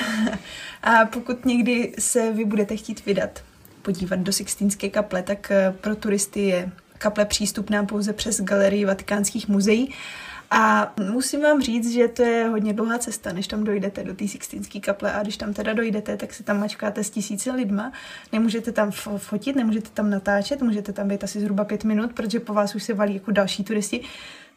a 0.82 1.04
pokud 1.04 1.44
někdy 1.46 1.92
se 1.98 2.32
vy 2.32 2.44
budete 2.44 2.76
chtít 2.76 3.06
vydat, 3.06 3.42
podívat 3.82 4.18
do 4.18 4.32
Sixtínské 4.32 4.88
kaple, 4.88 5.22
tak 5.22 5.50
eh, 5.50 5.74
pro 5.80 5.96
turisty 5.96 6.40
je 6.40 6.70
kaple 6.98 7.24
přístupná 7.24 7.84
pouze 7.84 8.12
přes 8.12 8.40
galerii 8.40 8.84
vatikánských 8.84 9.48
muzeí 9.48 9.94
a 10.54 10.92
musím 11.12 11.42
vám 11.42 11.62
říct, 11.62 11.92
že 11.92 12.08
to 12.08 12.22
je 12.22 12.48
hodně 12.48 12.72
dlouhá 12.72 12.98
cesta, 12.98 13.32
než 13.32 13.46
tam 13.46 13.64
dojdete 13.64 14.04
do 14.04 14.14
té 14.14 14.28
Sixtinské 14.28 14.80
kaple. 14.80 15.12
A 15.12 15.22
když 15.22 15.36
tam 15.36 15.54
teda 15.54 15.72
dojdete, 15.72 16.16
tak 16.16 16.34
se 16.34 16.42
tam 16.42 16.60
mačkáte 16.60 17.04
s 17.04 17.10
tisíci 17.10 17.50
lidma, 17.50 17.92
nemůžete 18.32 18.72
tam 18.72 18.90
fotit, 19.16 19.56
nemůžete 19.56 19.90
tam 19.94 20.10
natáčet, 20.10 20.62
můžete 20.62 20.92
tam 20.92 21.08
být 21.08 21.24
asi 21.24 21.40
zhruba 21.40 21.64
pět 21.64 21.84
minut, 21.84 22.12
protože 22.12 22.40
po 22.40 22.54
vás 22.54 22.74
už 22.74 22.82
se 22.82 22.94
valí 22.94 23.14
jako 23.14 23.30
další 23.30 23.64
turisti, 23.64 24.00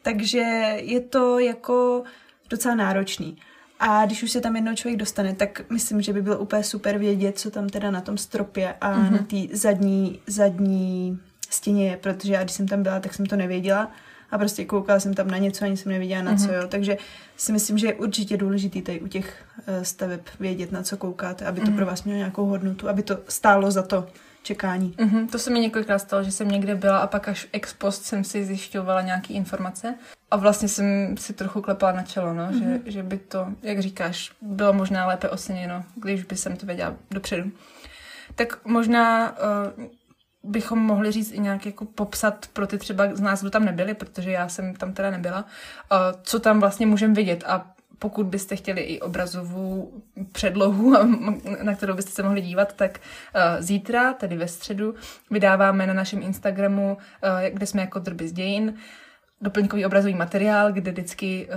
takže 0.01 0.39
je 0.81 0.99
to 0.99 1.39
jako 1.39 2.03
docela 2.49 2.75
náročný. 2.75 3.37
A 3.79 4.05
když 4.05 4.23
už 4.23 4.31
se 4.31 4.41
tam 4.41 4.55
jednou 4.55 4.75
člověk 4.75 4.99
dostane, 4.99 5.33
tak 5.33 5.61
myslím, 5.69 6.01
že 6.01 6.13
by 6.13 6.21
bylo 6.21 6.37
úplně 6.37 6.63
super 6.63 6.97
vědět, 6.97 7.39
co 7.39 7.51
tam 7.51 7.69
teda 7.69 7.91
na 7.91 8.01
tom 8.01 8.17
stropě 8.17 8.75
a 8.81 8.97
mm-hmm. 8.97 9.11
na 9.11 9.17
té 9.17 9.57
zadní, 9.57 10.19
zadní 10.27 11.19
stěně 11.49 11.89
je, 11.89 11.97
protože 11.97 12.33
já 12.33 12.43
když 12.43 12.55
jsem 12.55 12.67
tam 12.67 12.83
byla, 12.83 12.99
tak 12.99 13.13
jsem 13.13 13.25
to 13.25 13.35
nevěděla 13.35 13.91
a 14.31 14.37
prostě 14.37 14.65
koukala 14.65 14.99
jsem 14.99 15.13
tam 15.13 15.27
na 15.27 15.37
něco, 15.37 15.65
ani 15.65 15.77
jsem 15.77 15.91
nevěděla 15.91 16.21
na 16.21 16.35
co, 16.35 16.45
mhm. 16.45 16.53
jo. 16.53 16.67
Takže 16.67 16.97
si 17.37 17.51
myslím, 17.51 17.77
že 17.77 17.87
je 17.87 17.93
určitě 17.93 18.37
důležitý 18.37 18.81
tady 18.81 19.01
u 19.01 19.07
těch 19.07 19.45
eh, 19.67 19.85
staveb 19.85 20.21
vědět, 20.39 20.71
na 20.71 20.83
co 20.83 20.97
koukáte, 20.97 21.45
aby 21.45 21.61
to 21.61 21.71
mm. 21.71 21.75
pro 21.75 21.85
vás 21.85 22.03
mělo 22.03 22.17
nějakou 22.17 22.45
hodnotu, 22.45 22.89
aby 22.89 23.03
to 23.03 23.17
stálo 23.27 23.71
za 23.71 23.83
to 23.83 24.07
čekání. 24.45 24.91
Mm-hmm. 24.91 25.27
To 25.29 25.39
se 25.39 25.49
mi 25.49 25.59
několikrát 25.59 25.99
stalo, 25.99 26.23
že 26.23 26.31
jsem 26.31 26.47
někde 26.47 26.75
byla 26.75 26.97
a 26.97 27.07
pak 27.07 27.27
až 27.27 27.47
ex 27.51 27.73
post 27.73 28.03
jsem 28.03 28.23
si 28.23 28.45
zjišťovala 28.45 29.01
nějaké 29.01 29.33
informace 29.33 29.95
a 30.31 30.35
vlastně 30.35 30.67
jsem 30.67 31.17
si 31.17 31.33
trochu 31.33 31.61
klepala 31.61 31.91
na 31.91 32.03
čelo, 32.03 32.33
no, 32.33 32.47
mm-hmm. 32.47 32.59
že, 32.59 32.65
mhm. 32.65 32.81
že 32.85 33.03
by 33.03 33.17
to, 33.17 33.47
jak 33.61 33.79
říkáš, 33.79 34.31
bylo 34.41 34.73
možná 34.73 35.07
lépe 35.07 35.29
oceněno, 35.29 35.83
když 35.95 36.23
by 36.23 36.35
jsem 36.35 36.57
to 36.57 36.65
věděla 36.65 36.95
dopředu. 37.11 37.51
Tak 38.35 38.65
možná 38.65 39.35
uh, 39.77 39.85
bychom 40.45 40.79
mohli 40.79 41.11
říct 41.11 41.31
i 41.31 41.39
nějak 41.39 41.65
jako 41.65 41.85
popsat 41.85 42.45
pro 42.53 42.67
ty 42.67 42.77
třeba 42.77 43.15
z 43.15 43.21
nás, 43.21 43.41
kdo 43.41 43.49
tam 43.49 43.65
nebyli, 43.65 43.93
protože 43.93 44.31
já 44.31 44.49
jsem 44.49 44.75
tam 44.75 44.93
teda 44.93 45.11
nebyla, 45.11 45.45
co 46.23 46.39
tam 46.39 46.59
vlastně 46.59 46.85
můžeme 46.85 47.13
vidět. 47.13 47.43
A 47.47 47.71
pokud 47.99 48.25
byste 48.25 48.55
chtěli 48.55 48.81
i 48.81 49.01
obrazovou 49.01 50.01
předlohu, 50.31 50.93
na 51.63 51.75
kterou 51.75 51.93
byste 51.93 52.11
se 52.11 52.23
mohli 52.23 52.41
dívat, 52.41 52.73
tak 52.73 52.99
zítra, 53.59 54.13
tedy 54.13 54.37
ve 54.37 54.47
středu, 54.47 54.95
vydáváme 55.31 55.87
na 55.87 55.93
našem 55.93 56.21
Instagramu, 56.21 56.97
kde 57.49 57.65
jsme 57.65 57.81
jako 57.81 57.99
drby 57.99 58.27
z 58.27 58.33
dějin, 58.33 58.73
doplňkový 59.41 59.85
obrazový 59.85 60.13
materiál, 60.13 60.71
kde 60.71 60.91
vždycky 60.91 61.47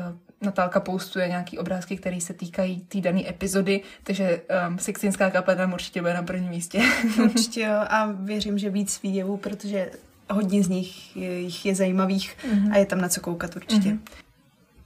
Natálka 0.40 0.80
postuje 0.80 1.28
nějaký 1.28 1.59
obrázky, 1.59 1.97
které 1.97 2.21
se 2.21 2.35
týkají 2.35 2.80
té 2.80 3.00
dané 3.00 3.28
epizody, 3.28 3.80
takže 4.02 4.40
um, 4.68 4.78
Sixtinská 4.78 5.30
kaple 5.30 5.57
tam 5.57 5.73
určitě 5.73 6.00
bude 6.00 6.14
na 6.14 6.23
prvním 6.23 6.50
místě. 6.50 6.83
určitě 7.25 7.61
jo 7.61 7.75
a 7.88 8.12
věřím, 8.12 8.59
že 8.59 8.71
víc 8.71 9.02
výjevů, 9.02 9.37
protože 9.37 9.90
hodně 10.30 10.62
z 10.62 10.68
nich 10.68 11.16
je, 11.16 11.40
jich 11.40 11.66
je 11.66 11.75
zajímavých 11.75 12.37
mm-hmm. 12.37 12.73
a 12.73 12.76
je 12.76 12.87
tam 12.87 13.00
na 13.00 13.09
co 13.09 13.21
koukat 13.21 13.57
určitě. 13.57 13.88
Mm-hmm. 13.88 14.00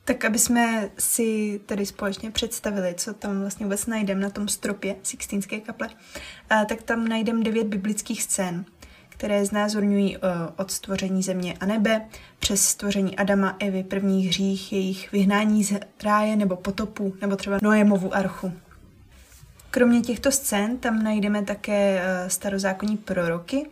Tak 0.04 0.25
aby 0.25 0.38
jsme 0.38 0.90
si 0.99 1.61
tedy 1.66 1.87
společně 1.87 2.30
představili, 2.30 2.94
co 2.94 3.14
tam 3.14 3.40
vlastně 3.40 3.66
vůbec 3.66 3.87
najdeme 3.87 4.21
na 4.21 4.30
tom 4.30 4.49
stropě 4.49 4.97
Sixtínské 5.02 5.61
kaple, 5.61 5.88
tak 6.49 6.82
tam 6.82 7.09
najdeme 7.09 7.44
devět 7.44 7.66
biblických 7.66 8.23
scén 8.23 8.64
které 9.23 9.47
znázorňují 9.47 10.17
uh, 10.17 10.23
od 10.57 10.71
stvoření 10.71 11.23
země 11.23 11.55
a 11.61 11.67
nebe, 11.67 12.00
přes 12.38 12.64
stvoření 12.64 13.17
Adama, 13.17 13.57
Evy, 13.59 13.83
první 13.83 14.26
hřích, 14.26 14.73
jejich 14.73 15.12
vyhnání 15.12 15.64
z 15.64 15.81
ráje 16.05 16.37
nebo 16.37 16.57
potopu, 16.57 17.14
nebo 17.21 17.37
třeba 17.37 17.59
Noémovu 17.62 18.14
archu. 18.14 18.52
Kromě 19.71 20.00
těchto 20.00 20.33
scén 20.33 20.79
tam 20.79 21.02
najdeme 21.02 21.43
také 21.43 21.97
uh, 21.97 22.29
starozákonní 22.29 22.97
proroky 22.97 23.67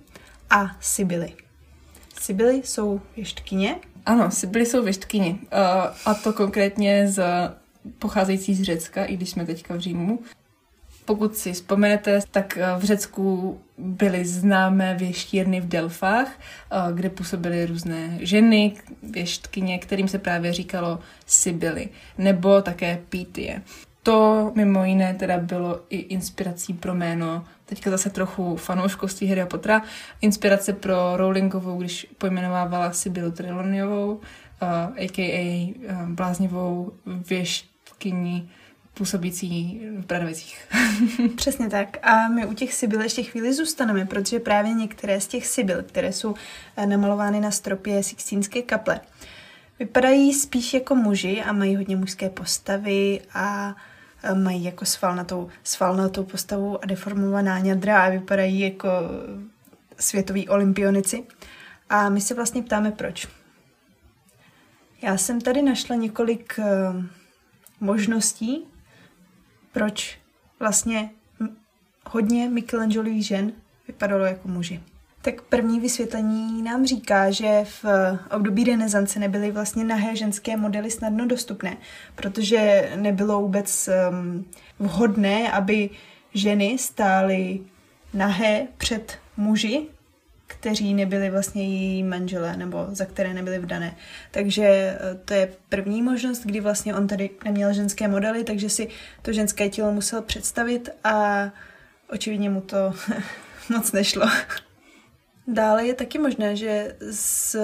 a 0.50 0.76
Sibyly. 0.80 1.32
Sibyly 2.20 2.62
jsou 2.64 3.00
věštkyně. 3.16 3.76
Ano, 4.06 4.30
Sibyly 4.30 4.66
jsou 4.66 4.82
věštkyně. 4.82 5.30
Uh, 5.30 5.38
a 6.04 6.14
to 6.14 6.32
konkrétně 6.32 7.08
z 7.08 7.22
pocházející 7.98 8.54
z 8.54 8.62
Řecka, 8.62 9.04
i 9.04 9.16
když 9.16 9.30
jsme 9.30 9.46
teďka 9.46 9.74
v 9.74 9.80
Římu. 9.80 10.18
Pokud 11.10 11.36
si 11.36 11.52
vzpomenete, 11.52 12.20
tak 12.30 12.56
eh, 12.56 12.78
v 12.78 12.84
Řecku 12.84 13.58
byly 13.78 14.24
známé 14.24 14.94
věštírny 14.94 15.60
v 15.60 15.68
Delfách, 15.68 16.28
eh, 16.30 16.92
kde 16.92 17.10
působily 17.10 17.66
různé 17.66 18.18
ženy, 18.20 18.74
věštkyně, 19.02 19.78
kterým 19.78 20.08
se 20.08 20.18
právě 20.18 20.52
říkalo 20.52 20.98
Sibyly, 21.26 21.88
nebo 22.18 22.62
také 22.62 23.02
Pítie. 23.08 23.62
To 24.02 24.52
mimo 24.54 24.84
jiné 24.84 25.14
teda 25.14 25.38
bylo 25.38 25.80
i 25.88 25.96
inspirací 25.96 26.74
pro 26.74 26.94
jméno, 26.94 27.44
teďka 27.66 27.90
zase 27.90 28.10
trochu 28.10 28.56
fanouškovství 28.56 29.26
Harry 29.28 29.46
Pottera, 29.46 29.82
inspirace 30.20 30.72
pro 30.72 31.16
Rowlingovou, 31.16 31.78
když 31.78 32.06
pojmenovávala 32.18 32.92
Sibylu 32.92 33.30
Trelawneyovou, 33.30 34.12
uh, 34.12 34.20
eh, 34.96 35.04
a.k.a. 35.04 35.74
Uh, 35.92 36.08
bláznivou 36.08 36.92
věštkyni 37.06 38.48
působící 39.00 39.80
v 39.96 40.06
Bradovicích. 40.06 40.68
Přesně 41.36 41.68
tak. 41.68 41.98
A 42.02 42.28
my 42.28 42.46
u 42.46 42.54
těch 42.54 42.74
sibyl 42.74 43.00
ještě 43.00 43.22
chvíli 43.22 43.54
zůstaneme, 43.54 44.04
protože 44.06 44.40
právě 44.40 44.74
některé 44.74 45.20
z 45.20 45.26
těch 45.26 45.46
sibyl, 45.46 45.82
které 45.82 46.12
jsou 46.12 46.34
eh, 46.76 46.86
namalovány 46.86 47.40
na 47.40 47.50
stropě 47.50 48.02
Sixtínské 48.02 48.62
kaple, 48.62 49.00
vypadají 49.78 50.34
spíš 50.34 50.74
jako 50.74 50.94
muži 50.94 51.42
a 51.42 51.52
mají 51.52 51.76
hodně 51.76 51.96
mužské 51.96 52.30
postavy 52.30 53.20
a 53.34 53.76
eh, 54.22 54.34
mají 54.34 54.64
jako 54.64 54.84
svalnatou, 54.84 55.48
svalnatou 55.64 56.24
postavu 56.24 56.84
a 56.84 56.86
deformovaná 56.86 57.58
ňadra 57.58 58.02
a 58.02 58.10
vypadají 58.10 58.60
jako 58.60 58.88
světoví 59.98 60.48
olympionici. 60.48 61.24
A 61.90 62.08
my 62.08 62.20
se 62.20 62.34
vlastně 62.34 62.62
ptáme, 62.62 62.92
proč. 62.92 63.28
Já 65.02 65.16
jsem 65.16 65.40
tady 65.40 65.62
našla 65.62 65.96
několik 65.96 66.58
uh, 66.58 67.04
možností, 67.80 68.69
proč 69.72 70.18
vlastně 70.60 71.10
hodně 72.06 72.48
Michelangelových 72.48 73.26
žen 73.26 73.52
vypadalo 73.86 74.24
jako 74.24 74.48
muži. 74.48 74.80
Tak 75.22 75.42
první 75.42 75.80
vysvětlení 75.80 76.62
nám 76.62 76.86
říká, 76.86 77.30
že 77.30 77.64
v 77.64 77.84
období 78.30 78.64
renesance 78.64 79.18
nebyly 79.18 79.50
vlastně 79.50 79.84
nahé 79.84 80.16
ženské 80.16 80.56
modely 80.56 80.90
snadno 80.90 81.26
dostupné, 81.26 81.76
protože 82.14 82.90
nebylo 82.96 83.40
vůbec 83.40 83.88
um, 84.10 84.44
vhodné, 84.78 85.52
aby 85.52 85.90
ženy 86.34 86.78
stály 86.78 87.60
nahé 88.14 88.66
před 88.76 89.18
muži, 89.36 89.86
kteří 90.50 90.94
nebyli 90.94 91.30
vlastně 91.30 91.62
její 91.62 92.02
manželé 92.02 92.56
nebo 92.56 92.86
za 92.90 93.04
které 93.04 93.34
nebyly 93.34 93.58
vdané. 93.58 93.96
Takže 94.30 94.64
eh, 94.64 94.98
to 95.24 95.34
je 95.34 95.52
první 95.68 96.02
možnost, 96.02 96.42
kdy 96.44 96.60
vlastně 96.60 96.94
on 96.94 97.06
tady 97.06 97.30
neměl 97.44 97.72
ženské 97.72 98.08
modely, 98.08 98.44
takže 98.44 98.68
si 98.68 98.88
to 99.22 99.32
ženské 99.32 99.68
tělo 99.68 99.92
musel 99.92 100.22
představit 100.22 100.88
a 101.04 101.44
očividně 102.12 102.50
mu 102.50 102.60
to 102.60 102.76
moc 103.68 103.92
nešlo. 103.92 104.26
Dále 105.46 105.86
je 105.86 105.94
taky 105.94 106.18
možné, 106.18 106.56
že 106.56 106.96
z, 107.10 107.56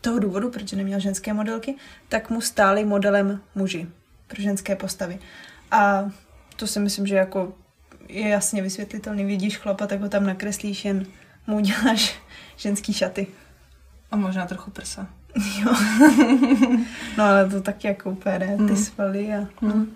toho 0.00 0.18
důvodu, 0.18 0.50
protože 0.50 0.76
neměl 0.76 1.00
ženské 1.00 1.32
modelky, 1.32 1.74
tak 2.08 2.30
mu 2.30 2.40
stáli 2.40 2.84
modelem 2.84 3.40
muži 3.54 3.88
pro 4.26 4.42
ženské 4.42 4.76
postavy. 4.76 5.18
A 5.70 6.10
to 6.56 6.66
si 6.66 6.80
myslím, 6.80 7.06
že 7.06 7.16
jako 7.16 7.54
je 8.08 8.28
jasně 8.28 8.62
vysvětlitelný. 8.62 9.24
Vidíš 9.24 9.58
chlapa, 9.58 9.86
tak 9.86 10.00
ho 10.00 10.08
tam 10.08 10.26
nakreslíš, 10.26 10.84
jen 10.84 11.06
mu 11.46 11.60
děláš 11.60 12.14
ženský 12.56 12.92
šaty. 12.92 13.26
A 14.10 14.16
možná 14.16 14.46
trochu 14.46 14.70
prsa. 14.70 15.06
Jo. 15.60 15.72
no 17.18 17.24
ale 17.24 17.48
to 17.50 17.60
taky 17.62 17.86
jako 17.86 18.10
úplně 18.10 18.38
ne, 18.38 18.56
ty 18.56 18.62
Mm. 18.62 18.76
svaly 18.76 19.32
a... 19.34 19.46
Hmm. 19.60 19.86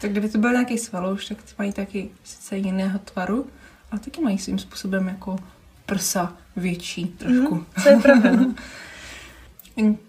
Tak 0.00 0.10
kdyby 0.10 0.28
to 0.28 0.38
byl 0.38 0.52
nějaký 0.52 0.78
svalouš, 0.78 1.26
tak 1.26 1.42
ty 1.42 1.52
mají 1.58 1.72
taky 1.72 2.10
sice 2.24 2.56
jiného 2.56 2.98
tvaru, 2.98 3.46
ale 3.90 4.00
taky 4.00 4.20
mají 4.20 4.38
svým 4.38 4.58
způsobem 4.58 5.08
jako 5.08 5.38
prsa 5.86 6.32
větší 6.56 7.06
trošku. 7.06 7.54
Mm, 7.54 7.66
to 7.82 7.88
je 7.88 7.96
pravda, 7.96 8.30
no. 8.32 8.54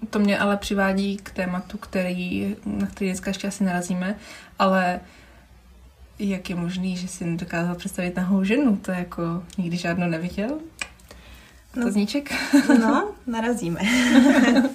To 0.10 0.20
mě 0.20 0.40
ale 0.40 0.58
přivádí 0.58 1.18
k 1.18 1.32
tématu, 1.32 1.78
který, 1.78 2.56
na 2.66 2.88
který 2.88 3.10
dneska 3.10 3.30
ještě 3.30 3.48
asi 3.48 3.64
narazíme, 3.64 4.16
ale 4.60 5.00
jak 6.30 6.50
je 6.50 6.56
možný, 6.56 6.98
že 6.98 7.08
si 7.08 7.26
nedokázal 7.26 7.76
představit 7.76 8.16
nahou 8.16 8.44
ženu? 8.44 8.76
To 8.78 8.92
jako 8.92 9.44
nikdy 9.58 9.78
žádnou 9.78 10.08
neviděl? 10.08 10.60
No. 11.76 11.84
Tazníček? 11.84 12.32
No, 12.80 13.12
narazíme. 13.28 13.80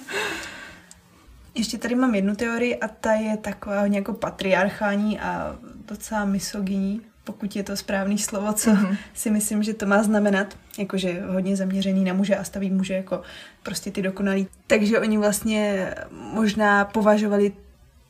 Ještě 1.55 1.77
tady 1.77 1.95
mám 1.95 2.15
jednu 2.15 2.35
teorii 2.35 2.75
a 2.75 2.87
ta 2.87 3.13
je 3.13 3.37
taková 3.37 3.81
hodně 3.81 3.97
jako 3.97 4.13
patriarchální 4.13 5.19
a 5.19 5.55
docela 5.87 6.25
misogyní, 6.25 7.01
pokud 7.23 7.55
je 7.55 7.63
to 7.63 7.77
správný 7.77 8.17
slovo, 8.17 8.53
co 8.53 8.69
Mhm. 8.71 8.97
si 9.13 9.31
myslím, 9.31 9.63
že 9.63 9.73
to 9.73 9.85
má 9.85 10.03
znamenat, 10.03 10.57
jakože 10.77 11.21
hodně 11.31 11.55
zaměřený 11.55 12.03
na 12.03 12.13
muže 12.13 12.35
a 12.35 12.43
staví 12.43 12.71
muže 12.71 12.93
jako 12.93 13.21
prostě 13.63 13.91
ty 13.91 14.01
dokonalí. 14.01 14.47
Takže 14.67 14.99
oni 14.99 15.17
vlastně 15.17 15.93
možná 16.33 16.85
považovali 16.85 17.51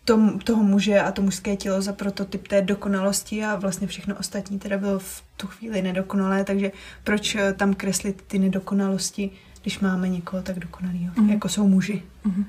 tom, 0.08 0.40
toho 0.40 0.64
muže 0.64 1.00
a 1.02 1.12
to 1.12 1.22
mužské 1.22 1.56
tělo 1.56 1.82
za 1.82 1.94
prototyp 1.94 2.48
té 2.48 2.62
dokonalosti 2.62 3.46
a 3.46 3.56
vlastně 3.56 3.88
všechno 3.88 4.16
ostatní 4.20 4.60
teda 4.60 4.78
bylo 4.78 5.00
v 5.00 5.24
tu 5.38 5.48
chvíli 5.48 5.82
nedokonalé, 5.82 6.44
takže 6.44 6.72
proč 7.04 7.36
eh, 7.36 7.54
tam 7.54 7.74
kreslit 7.74 8.22
ty 8.22 8.40
nedokonalosti, 8.40 9.32
když 9.62 9.80
máme 9.80 10.10
někoho 10.10 10.44
tak 10.44 10.60
dokonalého, 10.60 11.14
Mhm. 11.18 11.30
jako 11.30 11.50
jsou 11.50 11.68
muži. 11.68 12.04
Mhm. 12.24 12.46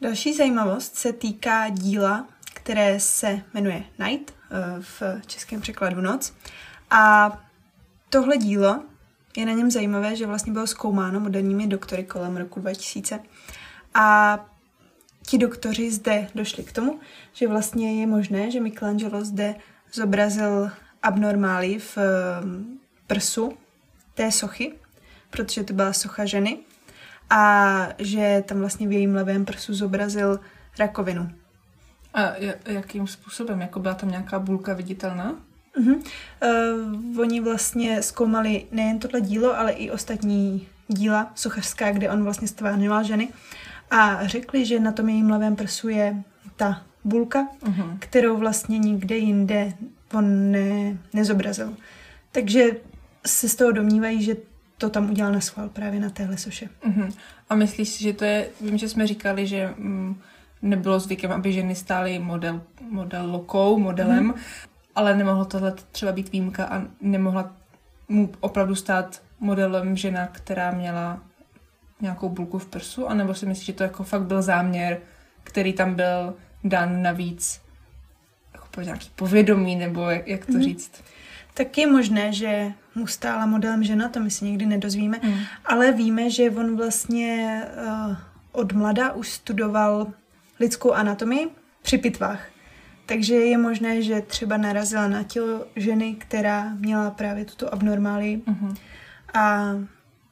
Další 0.00 0.34
zajímavost 0.34 0.96
se 0.96 1.12
týká 1.12 1.68
díla, 1.68 2.26
které 2.54 3.00
se 3.00 3.40
jmenuje 3.54 3.84
Night, 4.06 4.34
eh, 4.50 4.80
v 4.80 5.02
českém 5.26 5.60
překladu 5.60 6.00
Noc. 6.00 6.32
A 6.90 7.32
tohle 8.10 8.36
dílo 8.36 8.82
je 9.36 9.46
na 9.46 9.52
něm 9.52 9.70
zajímavé, 9.70 10.16
že 10.16 10.26
vlastně 10.26 10.52
bylo 10.52 10.66
zkoumáno 10.66 11.20
moderními 11.20 11.66
doktory 11.66 12.04
kolem 12.04 12.36
roku 12.36 12.60
2000. 12.60 13.20
A 13.94 14.38
ti 15.26 15.38
doktoři 15.38 15.90
zde 15.90 16.28
došli 16.34 16.62
k 16.62 16.72
tomu, 16.72 17.00
že 17.32 17.48
vlastně 17.48 18.00
je 18.00 18.06
možné, 18.06 18.50
že 18.50 18.60
Michelangelo 18.60 19.24
zde 19.24 19.54
zobrazil 19.92 20.70
abnormály 21.02 21.78
v 21.78 21.98
eh, 21.98 22.04
prsu 23.06 23.52
té 24.14 24.32
sochy, 24.32 24.72
protože 25.30 25.64
to 25.64 25.74
byla 25.74 25.92
socha 25.92 26.24
ženy 26.24 26.58
a 27.30 27.88
že 27.98 28.44
tam 28.46 28.58
vlastně 28.58 28.88
v 28.88 28.92
jejím 28.92 29.14
levém 29.14 29.44
prsu 29.44 29.74
zobrazil 29.74 30.40
rakovinu. 30.78 31.30
A 32.14 32.20
ja- 32.20 32.54
jakým 32.66 33.06
způsobem? 33.06 33.60
Jako 33.60 33.80
byla 33.80 33.94
tam 33.94 34.10
nějaká 34.10 34.38
bulka 34.38 34.74
viditelná? 34.74 35.34
Uh-huh. 35.78 36.02
Uh, 37.12 37.20
oni 37.20 37.40
vlastně 37.40 38.02
zkoumali 38.02 38.66
nejen 38.70 38.98
tohle 38.98 39.20
dílo, 39.20 39.58
ale 39.58 39.72
i 39.72 39.90
ostatní 39.90 40.68
díla 40.88 41.32
sochařská, 41.34 41.92
kde 41.92 42.10
on 42.10 42.24
vlastně 42.24 42.48
stvárňoval 42.48 43.04
ženy 43.04 43.28
a 43.90 44.26
řekli, 44.26 44.64
že 44.66 44.80
na 44.80 44.92
tom 44.92 45.08
jejím 45.08 45.30
levém 45.30 45.56
prsu 45.56 45.88
je 45.88 46.22
ta 46.56 46.82
bulka, 47.04 47.48
Mhm. 47.66 47.96
kterou 47.98 48.36
vlastně 48.36 48.78
nikde 48.78 49.16
jinde 49.16 49.72
on 50.14 50.50
ne, 50.50 50.98
nezobrazil. 51.12 51.74
Takže 52.32 52.62
se 53.26 53.48
z 53.48 53.54
toho 53.56 53.72
domnívají, 53.72 54.22
že 54.22 54.36
to 54.78 54.90
tam 54.90 55.10
udělal 55.10 55.32
na 55.32 55.40
schvál 55.40 55.68
právě 55.68 56.00
na 56.00 56.10
téhle 56.10 56.36
soše. 56.38 56.68
Mhm. 56.84 57.12
A 57.50 57.54
myslíš 57.54 57.88
si, 57.88 58.02
že 58.02 58.12
to 58.12 58.24
je, 58.24 58.48
vím, 58.60 58.78
že 58.78 58.88
jsme 58.88 59.06
říkali, 59.06 59.46
že 59.46 59.74
mm, 59.78 60.16
nebylo 60.62 61.00
zvykem, 61.00 61.32
aby 61.32 61.52
ženy 61.52 61.74
stály 61.74 62.18
model, 62.18 62.62
modelkou, 62.90 63.78
modelem, 63.78 64.24
Mhm. 64.24 64.34
ale 64.94 65.16
nemohlo 65.16 65.44
tohle 65.44 65.74
třeba 65.92 66.12
být 66.12 66.32
výjimka 66.32 66.64
a 66.64 66.82
nemohla 67.00 67.52
mu 68.08 68.30
opravdu 68.40 68.74
stát 68.74 69.22
modelem 69.40 69.96
žena, 69.96 70.26
která 70.26 70.70
měla 70.70 71.22
nějakou 72.00 72.28
bulku 72.28 72.58
v 72.58 72.66
prsu, 72.66 73.08
anebo 73.08 73.34
si 73.34 73.46
myslíš, 73.46 73.66
že 73.66 73.72
to 73.72 73.82
jako 73.82 74.04
fakt 74.04 74.22
byl 74.22 74.42
záměr, 74.42 74.98
který 75.44 75.72
tam 75.72 75.94
byl 75.94 76.34
dán 76.64 77.02
navíc 77.02 77.60
jako 78.54 78.66
po 78.70 78.80
nějaký 78.80 79.10
povědomí, 79.16 79.76
nebo 79.76 80.10
jak, 80.10 80.28
jak 80.28 80.46
to 80.46 80.52
Mhm. 80.52 80.62
říct? 80.62 80.92
Tak 81.54 81.78
je 81.78 81.86
možné, 81.86 82.32
že 82.32 82.72
mu 82.94 83.06
stála 83.06 83.46
modelem 83.46 83.84
žena, 83.84 84.08
to 84.08 84.20
my 84.20 84.30
si 84.30 84.44
nikdy 84.44 84.66
nedozvíme, 84.66 85.20
Mm. 85.22 85.34
ale 85.64 85.92
víme, 85.92 86.30
že 86.30 86.50
on 86.50 86.76
vlastně 86.76 87.62
uh, 88.08 88.16
od 88.52 88.72
mlada 88.72 89.12
už 89.12 89.28
studoval 89.28 90.06
lidskou 90.60 90.92
anatomii 90.92 91.48
při 91.82 91.98
pitvách. 91.98 92.40
Takže 93.06 93.34
je 93.34 93.58
možné, 93.58 94.02
že 94.02 94.20
třeba 94.20 94.56
narazila 94.56 95.08
na 95.08 95.22
tělo 95.22 95.66
ženy, 95.76 96.14
která 96.14 96.68
měla 96.74 97.10
právě 97.10 97.44
tuto 97.44 97.74
abnormálii 97.74 98.42
Mhm. 98.46 98.74
a 99.34 99.70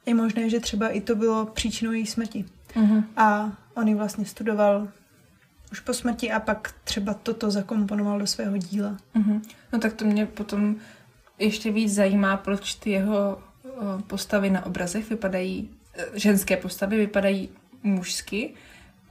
je 0.09 0.15
možné, 0.15 0.49
že 0.49 0.59
třeba 0.59 0.89
i 0.89 1.01
to 1.01 1.15
bylo 1.15 1.45
příčinou 1.45 1.91
její 1.91 2.05
smrti. 2.05 2.45
Mhm. 2.75 3.03
A 3.17 3.51
on 3.75 3.87
ji 3.87 3.95
vlastně 3.95 4.25
studoval 4.25 4.87
už 5.71 5.79
po 5.79 5.93
smrti 5.93 6.31
a 6.31 6.39
pak 6.39 6.73
třeba 6.83 7.13
toto 7.13 7.51
zakomponoval 7.51 8.19
do 8.19 8.27
svého 8.27 8.57
díla. 8.57 8.97
Mhm. 9.13 9.41
No 9.73 9.79
tak 9.79 9.93
to 9.93 10.05
mě 10.05 10.25
potom 10.25 10.75
ještě 11.39 11.71
víc 11.71 11.93
zajímá, 11.93 12.37
proč 12.37 12.75
ty 12.75 12.89
jeho 12.89 13.39
eh, 13.65 13.69
postavy 14.07 14.49
na 14.49 14.65
obrazech 14.65 15.09
vypadají, 15.09 15.69
eh, 15.93 16.05
ženské 16.13 16.57
postavy 16.57 16.97
vypadají 16.97 17.49
mužsky, 17.83 18.53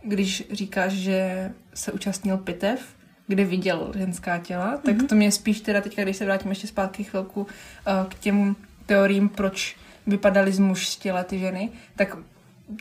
když 0.05 0.45
říkáš, 0.53 0.93
že 0.93 1.51
se 1.75 1.93
účastnil 1.93 2.37
pitev, 2.37 2.81
kde 3.27 3.45
viděl 3.45 3.93
ženská 3.97 4.39
těla, 4.39 4.77
tak 4.77 4.97
Mhm. 4.97 5.07
to 5.07 5.15
mě 5.15 5.33
spíš 5.33 5.61
teda 5.61 5.81
teďka, 5.81 6.03
když 6.03 6.17
se 6.17 6.25
vrátím 6.25 6.51
ještě 6.51 6.67
zpátky 6.67 7.05
chvilku 7.05 7.47
eh, 7.87 7.93
k 8.09 8.15
těm 8.15 8.57
teoriím, 8.87 9.29
proč 9.29 9.77
vypadaly 10.09 10.53
z 10.53 10.59
muž 10.59 10.89
z 10.89 10.97
těla 10.97 11.23
ty 11.25 11.39
ženy, 11.39 11.71
tak 11.97 12.17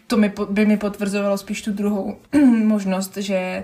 to 0.07 0.17
mi, 0.17 0.31
by 0.49 0.65
mi 0.65 0.77
potvrzovalo 0.77 1.37
spíš 1.37 1.61
tu 1.61 1.71
druhou 1.73 2.17
možnost, 2.63 3.17
že 3.17 3.63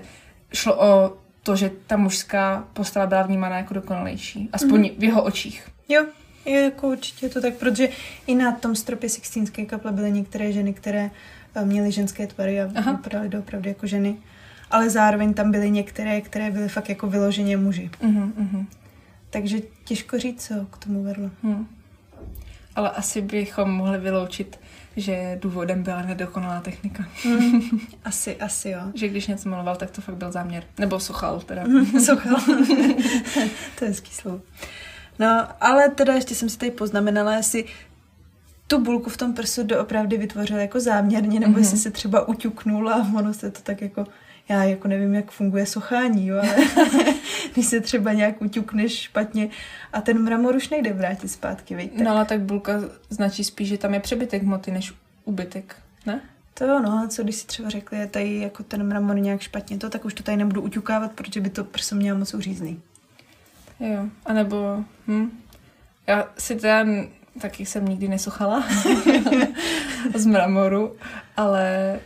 šlo 0.52 0.80
o 0.80 1.16
to, 1.42 1.56
že 1.56 1.70
ta 1.86 1.96
mužská 1.96 2.64
postava 2.72 3.06
byla 3.06 3.22
vnímána 3.22 3.56
jako 3.56 3.74
dokonalejší. 3.74 4.48
Aspoň 4.52 4.80
Mhm. 4.80 4.90
v 4.98 5.04
jeho 5.04 5.22
očích. 5.22 5.68
Jo, 5.88 6.06
je 6.44 6.60
jako 6.62 6.88
určitě 6.88 7.28
to 7.28 7.40
tak, 7.40 7.54
protože 7.54 7.88
i 8.26 8.34
na 8.34 8.52
tom 8.52 8.76
stropě 8.76 9.08
Sixtínské 9.08 9.64
kaple 9.66 9.92
byly 9.92 10.12
některé 10.12 10.52
ženy, 10.52 10.74
které 10.74 11.10
eh, 11.54 11.64
měly 11.64 11.92
ženské 11.92 12.26
tvary 12.26 12.60
a 12.62 12.70
Aha. 12.74 12.92
vypadaly 12.92 13.28
doopravdy 13.28 13.68
jako 13.68 13.86
ženy. 13.86 14.16
Ale 14.70 14.90
zároveň 14.90 15.34
tam 15.34 15.50
byly 15.50 15.70
některé, 15.70 16.20
které 16.20 16.50
byly 16.50 16.68
fakt 16.68 16.88
jako 16.88 17.06
vyloženě 17.06 17.56
muži. 17.56 17.90
Mhm, 18.02 18.32
mhm, 18.36 18.66
Takže 19.30 19.58
těžko 19.84 20.18
říct, 20.18 20.46
co 20.46 20.54
k 20.70 20.78
tomu 20.84 21.02
vedlo. 21.02 21.30
mhm. 21.42 21.66
Ale 22.76 22.90
asi 22.90 23.22
bychom 23.22 23.70
mohli 23.70 23.98
vyloučit, 23.98 24.60
že 24.96 25.38
důvodem 25.42 25.82
byla 25.82 26.02
nedokonalá 26.02 26.60
technika. 26.60 27.04
Mm, 27.24 27.60
asi, 28.04 28.36
asi 28.36 28.68
jo. 28.70 28.80
Že 28.94 29.08
když 29.08 29.26
něco 29.26 29.48
maloval, 29.48 29.76
tak 29.76 29.90
to 29.90 30.00
fakt 30.00 30.16
byl 30.16 30.32
záměr. 30.32 30.62
Nebo 30.78 31.00
sochal 31.00 31.40
teda. 31.40 31.64
Sochal. 32.04 32.36
to 33.78 33.84
je 33.84 33.88
hezký 33.88 34.10
slovo. 34.14 34.40
No, 35.18 35.46
ale 35.60 35.88
teda 35.88 36.14
ještě 36.14 36.34
jsem 36.34 36.48
si 36.48 36.58
tady 36.58 36.70
poznamenala, 36.70 37.34
jestli 37.36 37.64
tu 38.66 38.84
bulku 38.84 39.10
v 39.10 39.16
tom 39.16 39.32
prsu 39.34 39.62
doopravdy 39.62 40.18
vytvořil 40.18 40.56
jako 40.58 40.80
záměrně, 40.80 41.40
nebo 41.40 41.52
Mhm. 41.52 41.58
jestli 41.60 41.78
se 41.78 41.90
třeba 41.90 42.28
uťuknul 42.28 42.88
a 42.90 43.10
ono 43.16 43.34
se 43.34 43.50
to 43.50 43.60
tak 43.62 43.82
jako, 43.82 44.04
já 44.48 44.64
jako 44.64 44.88
nevím, 44.88 45.14
jak 45.14 45.30
funguje 45.30 45.66
sochání, 45.66 46.26
jo, 46.26 46.36
ale 46.36 46.56
když 47.54 47.66
se 47.70 47.80
třeba 47.80 48.12
nějak 48.12 48.42
uťukneš 48.42 49.00
špatně 49.00 49.48
a 49.92 50.00
ten 50.00 50.22
mramor 50.22 50.56
už 50.56 50.68
nejde 50.68 50.92
vrátit 50.92 51.28
zpátky? 51.28 51.76
Tak 51.76 52.04
No 52.04 52.10
ale 52.10 52.24
tak 52.24 52.40
bulka 52.40 52.72
značí 53.10 53.44
spíš, 53.44 53.68
že 53.68 53.78
tam 53.78 53.94
je 53.94 54.00
přebytek 54.00 54.42
hmoty 54.42 54.70
než 54.70 54.94
ubytek, 55.24 55.76
ne? 56.06 56.20
To 56.54 56.64
jo, 56.64 56.80
no, 56.80 56.92
a 56.92 57.08
co 57.08 57.22
když 57.22 57.36
si 57.36 57.46
třeba 57.46 57.68
řekli, 57.70 57.98
je 57.98 58.06
tady 58.06 58.38
jako 58.38 58.62
ten 58.62 58.86
mramor 58.86 59.18
nějak 59.18 59.40
špatně 59.40 59.78
to, 59.78 59.90
tak 59.90 60.04
už 60.04 60.14
to 60.14 60.22
tady 60.22 60.36
nebudu 60.36 60.62
uťukávat, 60.62 61.12
protože 61.12 61.40
by 61.40 61.50
to 61.50 61.64
prso 61.64 61.96
mělo 61.96 62.18
moc 62.18 62.34
uřízlý. 62.34 62.80
Jo, 63.80 64.06
a 64.26 64.32
nebo, 64.32 64.84
hm, 65.08 65.30
já 66.06 66.28
si 66.38 66.56
teda 66.56 66.86
taky 67.40 67.66
jsem 67.66 67.88
nikdy 67.88 68.08
nesuchala 68.08 68.64
z 70.14 70.26
mramoru, 70.26 70.96
ale 71.36 72.00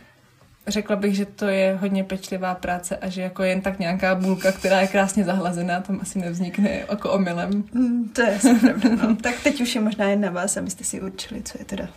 řekla 0.71 0.95
bych, 0.95 1.15
že 1.15 1.25
to 1.25 1.45
je 1.45 1.77
hodně 1.81 2.03
pečlivá 2.03 2.55
práce 2.55 2.97
a 2.97 3.09
že 3.09 3.21
jako 3.21 3.43
jen 3.43 3.61
tak 3.61 3.79
nějaká 3.79 4.15
bulka, 4.15 4.51
která 4.51 4.81
je 4.81 4.87
krásně 4.87 5.23
zahlazená, 5.23 5.81
tam 5.81 5.99
asi 6.01 6.19
nevznikne 6.19 6.85
jako 6.89 7.11
omylem. 7.11 7.63
Mm, 7.73 8.09
to 8.09 8.21
je 8.21 8.35
asi 8.35 8.55
pravda, 8.55 8.89
no. 8.89 9.15
tak 9.21 9.35
teď 9.43 9.61
už 9.61 9.75
je 9.75 9.81
možná 9.81 10.09
jen 10.09 10.21
na 10.21 10.29
vás, 10.29 10.57
abyste 10.57 10.83
si 10.83 11.01
určili, 11.01 11.43
co 11.43 11.57
je 11.59 11.65
teda 11.65 11.87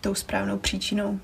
tou 0.00 0.14
správnou 0.14 0.58
příčinou. 0.58 1.20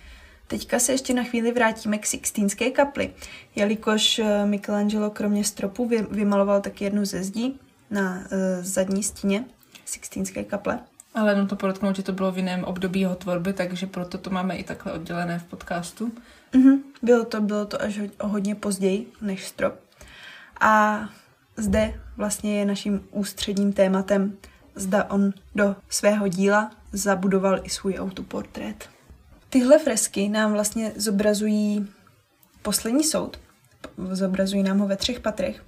Teďka 0.46 0.78
se 0.78 0.92
ještě 0.92 1.14
na 1.14 1.22
chvíli 1.22 1.52
vrátíme 1.52 1.98
k 1.98 2.06
Sixtínské 2.06 2.70
kapli, 2.70 3.10
jelikož 3.56 4.18
eh, 4.18 4.46
Michelangelo 4.46 5.10
kromě 5.10 5.44
stropu 5.44 5.90
vymaloval 6.10 6.60
taky 6.60 6.84
jednu 6.84 7.04
ze 7.04 7.22
zdí 7.22 7.60
na 7.92 8.14
uh, 8.14 8.38
zadní 8.60 9.02
stěně 9.02 9.44
Sixtínské 9.84 10.44
kaple. 10.44 10.78
Ale 11.14 11.36
no 11.36 11.46
to 11.46 11.56
podotknout, 11.56 11.96
že 11.96 12.02
to 12.02 12.12
bylo 12.12 12.32
v 12.32 12.36
jiném 12.36 12.64
období 12.64 13.00
jeho 13.00 13.14
tvorby, 13.14 13.52
takže 13.52 13.86
proto 13.86 14.18
to 14.18 14.30
máme 14.30 14.56
i 14.56 14.64
takhle 14.64 14.92
oddělené 14.92 15.38
v 15.38 15.44
podcastu. 15.44 16.12
Mm-hmm. 16.52 16.78
Bylo 17.02 17.24
to, 17.24 17.40
bylo 17.40 17.66
to 17.66 17.82
až 17.82 18.00
o 18.18 18.28
hodně 18.28 18.54
později 18.54 19.12
než 19.20 19.46
strop. 19.46 19.74
A 20.60 21.00
zde 21.56 22.00
vlastně 22.16 22.58
je 22.58 22.64
naším 22.64 23.04
ústředním 23.10 23.72
tématem, 23.72 24.36
zda 24.74 25.04
on 25.04 25.32
do 25.54 25.76
svého 25.88 26.28
díla 26.28 26.70
zabudoval 26.92 27.60
i 27.62 27.70
svůj 27.70 27.94
autoportrét. 27.98 28.88
Tyhle 29.48 29.78
fresky 29.78 30.28
nám 30.28 30.52
vlastně 30.52 30.92
zobrazují 30.96 31.88
poslední 32.62 33.04
soud, 33.04 33.40
zobrazují 34.12 34.62
nám 34.62 34.78
ho 34.78 34.86
ve 34.86 34.96
třech 34.96 35.20
patrech. 35.20 35.64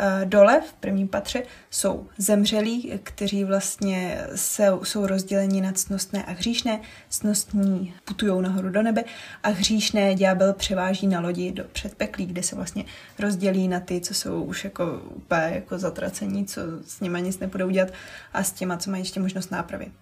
Eh, 0.00 0.26
dole 0.26 0.60
v 0.60 0.72
prvním 0.72 1.08
patře 1.08 1.42
jsou 1.70 2.06
zemřelí, 2.18 3.00
kteří 3.02 3.44
vlastně 3.44 4.26
se, 4.34 4.68
jsou 4.82 5.06
rozděleni 5.06 5.60
na 5.60 5.72
cnostné 5.72 6.24
a 6.24 6.32
hříšné. 6.32 6.80
Cnostní 7.08 7.94
putují 8.04 8.42
nahoru 8.42 8.70
do 8.70 8.82
nebe 8.82 9.04
a 9.42 9.48
hříšné 9.48 10.14
ďábel 10.14 10.52
převáží 10.52 11.06
na 11.06 11.20
lodi 11.20 11.52
do 11.52 11.64
předpeklí, 11.64 12.26
kde 12.26 12.42
se 12.42 12.56
vlastně 12.56 12.84
rozdělí 13.18 13.68
na 13.68 13.80
ty, 13.80 14.00
co 14.00 14.14
jsou 14.14 14.42
už 14.42 14.64
jako 14.64 15.02
úplně 15.14 15.50
jako 15.54 15.78
zatracení, 15.78 16.46
co 16.46 16.60
s 16.86 17.00
nimi 17.00 17.22
nic 17.22 17.38
nepůjde 17.38 17.64
udělat 17.64 17.88
a 18.32 18.42
s 18.42 18.52
těma, 18.52 18.76
co 18.76 18.90
mají 18.90 19.00
ještě 19.00 19.20
možnost 19.20 19.50
nápravy. 19.50 19.92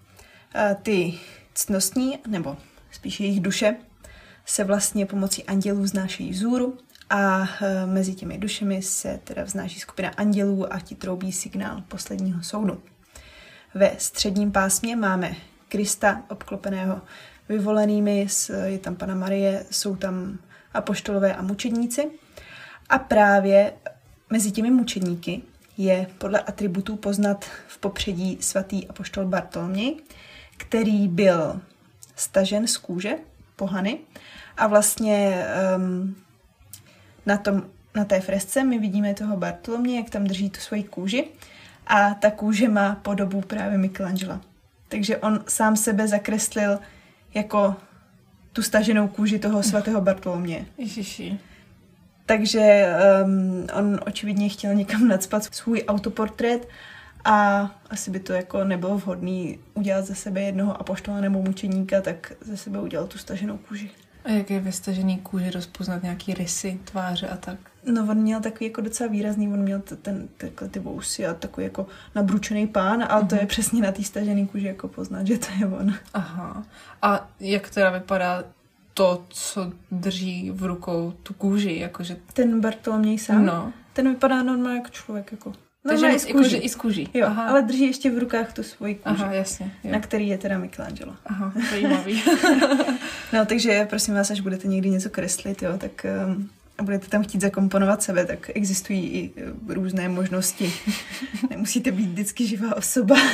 Eh, 0.55 0.77
ty 0.83 1.15
cnostní, 1.55 2.19
nebo 2.27 2.57
spíš 2.91 3.21
jejich 3.21 3.41
duše, 3.41 3.77
se 4.47 4.65
vlastně 4.65 5.07
pomocí 5.07 5.45
andělů 5.45 5.83
vznášejí 5.83 6.31
vzůru 6.31 6.79
a 7.11 7.49
e, 7.63 7.87
mezi 7.87 8.15
těmi 8.15 8.39
dušemi 8.39 8.83
se 8.83 9.21
teda 9.25 9.45
vznáší 9.45 9.81
skupina 9.81 10.11
andělů 10.17 10.73
a 10.73 10.81
ti 10.81 10.95
troubí 10.95 11.33
signál 11.33 11.83
posledního 11.89 12.43
soudu. 12.43 12.83
Ve 13.75 13.93
středním 13.99 14.53
pásmě 14.53 14.97
máme 14.97 15.35
Krista 15.69 16.23
obklopeného 16.29 17.01
vyvolenými, 17.49 18.27
je 18.65 18.79
tam 18.79 18.97
Pana 18.97 19.15
Marie, 19.15 19.67
jsou 19.71 19.97
tam 19.97 20.39
apoštolové 20.75 21.35
a 21.35 21.43
mučedníci. 21.43 22.11
A 22.89 22.99
právě 22.99 23.73
mezi 24.31 24.51
těmi 24.51 24.71
mučedníky 24.71 25.43
je 25.79 26.07
podle 26.19 26.41
atributů 26.41 26.97
poznat 26.97 27.45
v 27.69 27.79
popředí 27.79 28.39
svatý 28.41 28.89
apoštol 28.89 29.27
Bartoloměj, 29.27 29.97
který 30.57 31.09
byl 31.09 31.61
stažen 32.17 32.67
z 32.67 32.77
kůže 32.77 33.15
pohany 33.57 33.99
a 34.57 34.67
vlastně 34.67 35.47
um, 35.77 36.17
na, 37.27 37.37
tom, 37.37 37.63
na 37.95 38.05
té 38.05 38.21
fresce 38.21 38.65
my 38.65 38.79
vidíme 38.79 39.15
toho 39.15 39.37
Bartolomě, 39.37 39.97
jak 39.97 40.11
tam 40.11 40.25
drží 40.25 40.51
tu 40.51 40.61
svoji 40.61 40.83
kůži 40.83 41.25
a 41.87 42.15
ta 42.15 42.31
kůže 42.31 42.69
má 42.69 42.95
podobu 42.95 43.41
právě 43.41 43.79
Michelangela. 43.79 44.41
Takže 44.89 45.17
on 45.17 45.45
sám 45.49 45.77
sebe 45.77 46.09
zakreslil 46.09 46.79
jako 47.35 47.77
tu 48.53 48.63
staženou 48.63 49.09
kůži 49.09 49.39
toho 49.39 49.63
svatého 49.63 50.01
Bartolomě. 50.01 50.67
Ježiši. 50.79 51.39
Takže 52.27 52.87
um, 53.25 53.67
on 53.75 54.01
očividně 54.07 54.49
chtěl 54.49 54.75
někam 54.75 55.09
nadspat 55.09 55.45
svůj 55.45 55.85
autoportrét 55.89 56.69
a 57.25 57.71
asi 57.91 58.11
by 58.11 58.21
to 58.21 58.33
jako 58.33 58.65
nebylo 58.65 58.99
vhodné 58.99 59.55
udělat 59.75 60.05
ze 60.05 60.15
sebe 60.15 60.43
jednoho 60.43 60.81
apoštola 60.81 61.21
nebo 61.21 61.43
mučeníka, 61.43 62.01
tak 62.01 62.33
ze 62.41 62.57
sebe 62.57 62.81
udělal 62.81 63.07
tu 63.07 63.19
staženou 63.19 63.57
kůži. 63.57 63.91
A 64.27 64.31
jak 64.31 64.51
je 64.51 64.61
vystažený 64.61 65.19
kůži 65.19 65.51
rozpoznat 65.51 66.03
nějaký 66.03 66.35
rysy, 66.35 66.81
tváře 66.85 67.29
a 67.29 67.37
tak? 67.37 67.59
No 67.93 68.03
on 68.03 68.17
měl 68.17 68.41
takový 68.41 68.67
jako 68.67 68.81
docela 68.81 69.11
výrazný, 69.11 69.49
on 69.49 69.61
měl 69.61 69.81
ten, 70.03 70.29
takhle 70.37 70.69
ty 70.69 70.79
vousy 70.79 71.27
a 71.27 71.35
takový 71.35 71.65
jako 71.65 71.87
nabručený 72.15 72.67
pán, 72.67 73.05
ale 73.09 73.23
uh-huh. 73.23 73.27
to 73.27 73.35
je 73.35 73.41
mhm. 73.41 73.49
přesně 73.49 73.83
na 73.83 73.93
té 73.93 74.03
stažené 74.03 74.47
kůži 74.47 74.67
jako 74.67 74.89
poznat, 74.89 75.27
že 75.27 75.39
to 75.39 75.47
je 75.61 75.67
on. 75.67 75.95
Aha. 76.15 76.65
A 77.03 77.29
jak 77.41 77.71
teda 77.71 77.91
vypadá 77.91 78.45
to, 78.95 79.25
co 79.29 79.73
drží 79.91 80.51
v 80.51 80.63
rukou 80.63 81.15
tu 81.23 81.35
kůži, 81.35 81.79
jakože... 81.79 82.17
Ten 82.33 82.61
Bartoloměj 82.61 83.19
sám? 83.19 83.47
No. 83.47 83.73
Ten 83.93 84.11
vypadá 84.11 84.43
normálně 84.43 84.79
jako 84.79 84.89
člověk, 84.89 85.33
jako 85.33 85.53
takže 85.89 86.07
i 86.07 86.19
z 86.19 86.27
kůži. 86.27 86.57
I 86.57 86.69
z 86.69 86.75
kůži. 86.75 87.09
Jo, 87.15 87.27
Aha. 87.27 87.49
ale 87.49 87.63
drží 87.63 87.87
ještě 87.87 88.11
v 88.11 88.19
rukách 88.19 88.53
tu 88.53 88.63
svoji 88.63 88.95
kůži. 88.95 89.23
Aha, 89.23 89.33
jasně. 89.33 89.73
Jo. 89.85 89.93
Na 89.93 90.01
který 90.01 90.29
je 90.29 90.39
teda 90.39 90.59
Michelangelo. 90.59 91.17
Aha, 91.27 91.53
zajímavý. 91.71 92.23
no, 93.33 93.47
takže 93.47 93.87
prosím 93.91 94.15
vás, 94.15 94.31
až 94.31 94.41
budete 94.41 94.69
někdy 94.69 94.91
něco 94.91 95.11
kreslit, 95.11 95.63
jo, 95.63 95.79
tak 95.79 96.07
um, 96.27 96.51
a 96.79 96.83
budete 96.83 97.09
tam 97.09 97.23
chtít 97.23 97.41
zakomponovat 97.41 98.03
sebe, 98.03 98.25
tak 98.25 98.51
existují 98.55 99.09
i 99.09 99.31
uh, 99.31 99.73
různé 99.75 100.09
možnosti. 100.09 100.73
Nemusíte 101.51 101.93
být 101.93 102.09
vždycky 102.09 102.47
živá 102.47 102.77
osoba. 102.77 103.17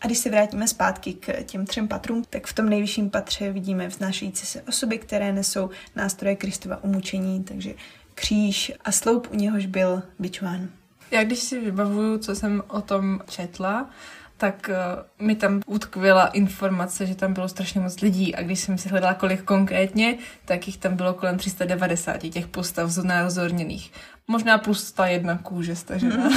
A 0.00 0.06
když 0.06 0.18
se 0.18 0.30
vrátíme 0.30 0.68
zpátky 0.68 1.12
k 1.12 1.42
těm 1.42 1.66
třem 1.66 1.88
patrům, 1.88 2.24
tak 2.30 2.46
v 2.46 2.52
tom 2.52 2.68
nejvyšším 2.68 3.10
patře 3.10 3.52
vidíme 3.52 3.88
vznášející 3.88 4.46
se 4.46 4.62
osoby, 4.62 4.98
které 4.98 5.32
nesou 5.32 5.70
nástroje 5.96 6.36
Kristova 6.36 6.84
umučení, 6.84 7.44
takže 7.44 7.74
kříž 8.14 8.72
a 8.84 8.92
sloup, 8.92 9.28
u 9.32 9.36
něhož 9.36 9.66
byl 9.66 10.02
bičován. 10.18 10.68
Já 11.10 11.24
když 11.24 11.38
si 11.38 11.60
vybavuju, 11.60 12.18
co 12.18 12.34
jsem 12.34 12.62
o 12.68 12.80
tom 12.80 13.20
četla, 13.30 13.90
tak 14.36 14.70
uh, 15.18 15.26
mi 15.26 15.34
tam 15.34 15.60
utkvěla 15.66 16.26
informace, 16.26 17.06
že 17.06 17.14
tam 17.14 17.32
bylo 17.32 17.48
strašně 17.48 17.80
moc 17.80 18.00
lidí 18.00 18.34
a 18.34 18.42
když 18.42 18.60
jsem 18.60 18.78
si 18.78 18.88
hledala 18.88 19.14
kolik 19.14 19.42
konkrétně, 19.42 20.18
tak 20.44 20.66
jich 20.66 20.76
tam 20.76 20.96
bylo 20.96 21.14
kolem 21.14 21.38
390 21.38 22.18
těch 22.18 22.46
postav 22.46 22.90
znázorněných. 22.90 23.92
Možná 24.30 24.58
plus 24.58 24.92
ta 24.92 25.06
jedna 25.06 25.38
kůže 25.38 25.76
stažená. 25.76 26.16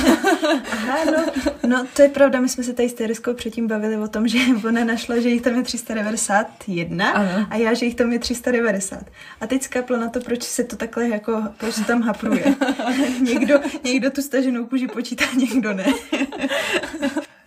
Aha, 0.71 0.97
no, 1.05 1.25
no, 1.67 1.85
to 1.95 2.01
je 2.01 2.09
pravda, 2.09 2.39
my 2.39 2.49
jsme 2.49 2.63
se 2.63 2.73
tady 2.73 2.89
s 2.89 2.93
Tereskou 2.93 3.33
předtím 3.33 3.67
bavili 3.67 3.97
o 3.97 4.07
tom, 4.07 4.27
že 4.27 4.39
ona 4.67 4.83
našla, 4.83 5.19
že 5.19 5.29
jich 5.29 5.41
tam 5.41 5.55
je 5.55 5.63
391 5.63 7.11
ano. 7.11 7.47
a 7.49 7.55
já, 7.55 7.73
že 7.73 7.85
jich 7.85 7.95
tam 7.95 8.11
je 8.11 8.19
390. 8.19 9.03
A 9.41 9.47
teď 9.47 9.63
skapla 9.63 9.97
na 9.97 10.09
to, 10.09 10.19
proč 10.19 10.43
se 10.43 10.63
to 10.63 10.75
takhle 10.75 11.09
jako, 11.09 11.43
proč 11.57 11.75
se 11.75 11.83
tam 11.83 12.01
hapruje. 12.01 12.55
někdo, 13.21 13.59
někdo 13.83 14.11
tu 14.11 14.21
staženou 14.21 14.65
kůži 14.65 14.87
počítá, 14.87 15.25
někdo 15.37 15.73
ne. 15.73 15.85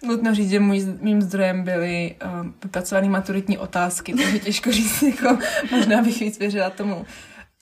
Nutno 0.02 0.34
říct, 0.34 0.50
že 0.50 0.60
můj, 0.60 0.86
mým 1.00 1.22
zdrojem 1.22 1.64
byly 1.64 2.14
uh, 2.24 2.46
vypracované 2.62 3.08
maturitní 3.08 3.58
otázky, 3.58 4.14
takže 4.14 4.38
těžko 4.38 4.72
říct, 4.72 5.02
jako, 5.02 5.38
možná 5.70 6.02
bych 6.02 6.20
víc 6.20 6.38
věřila 6.38 6.70
tomu, 6.70 7.06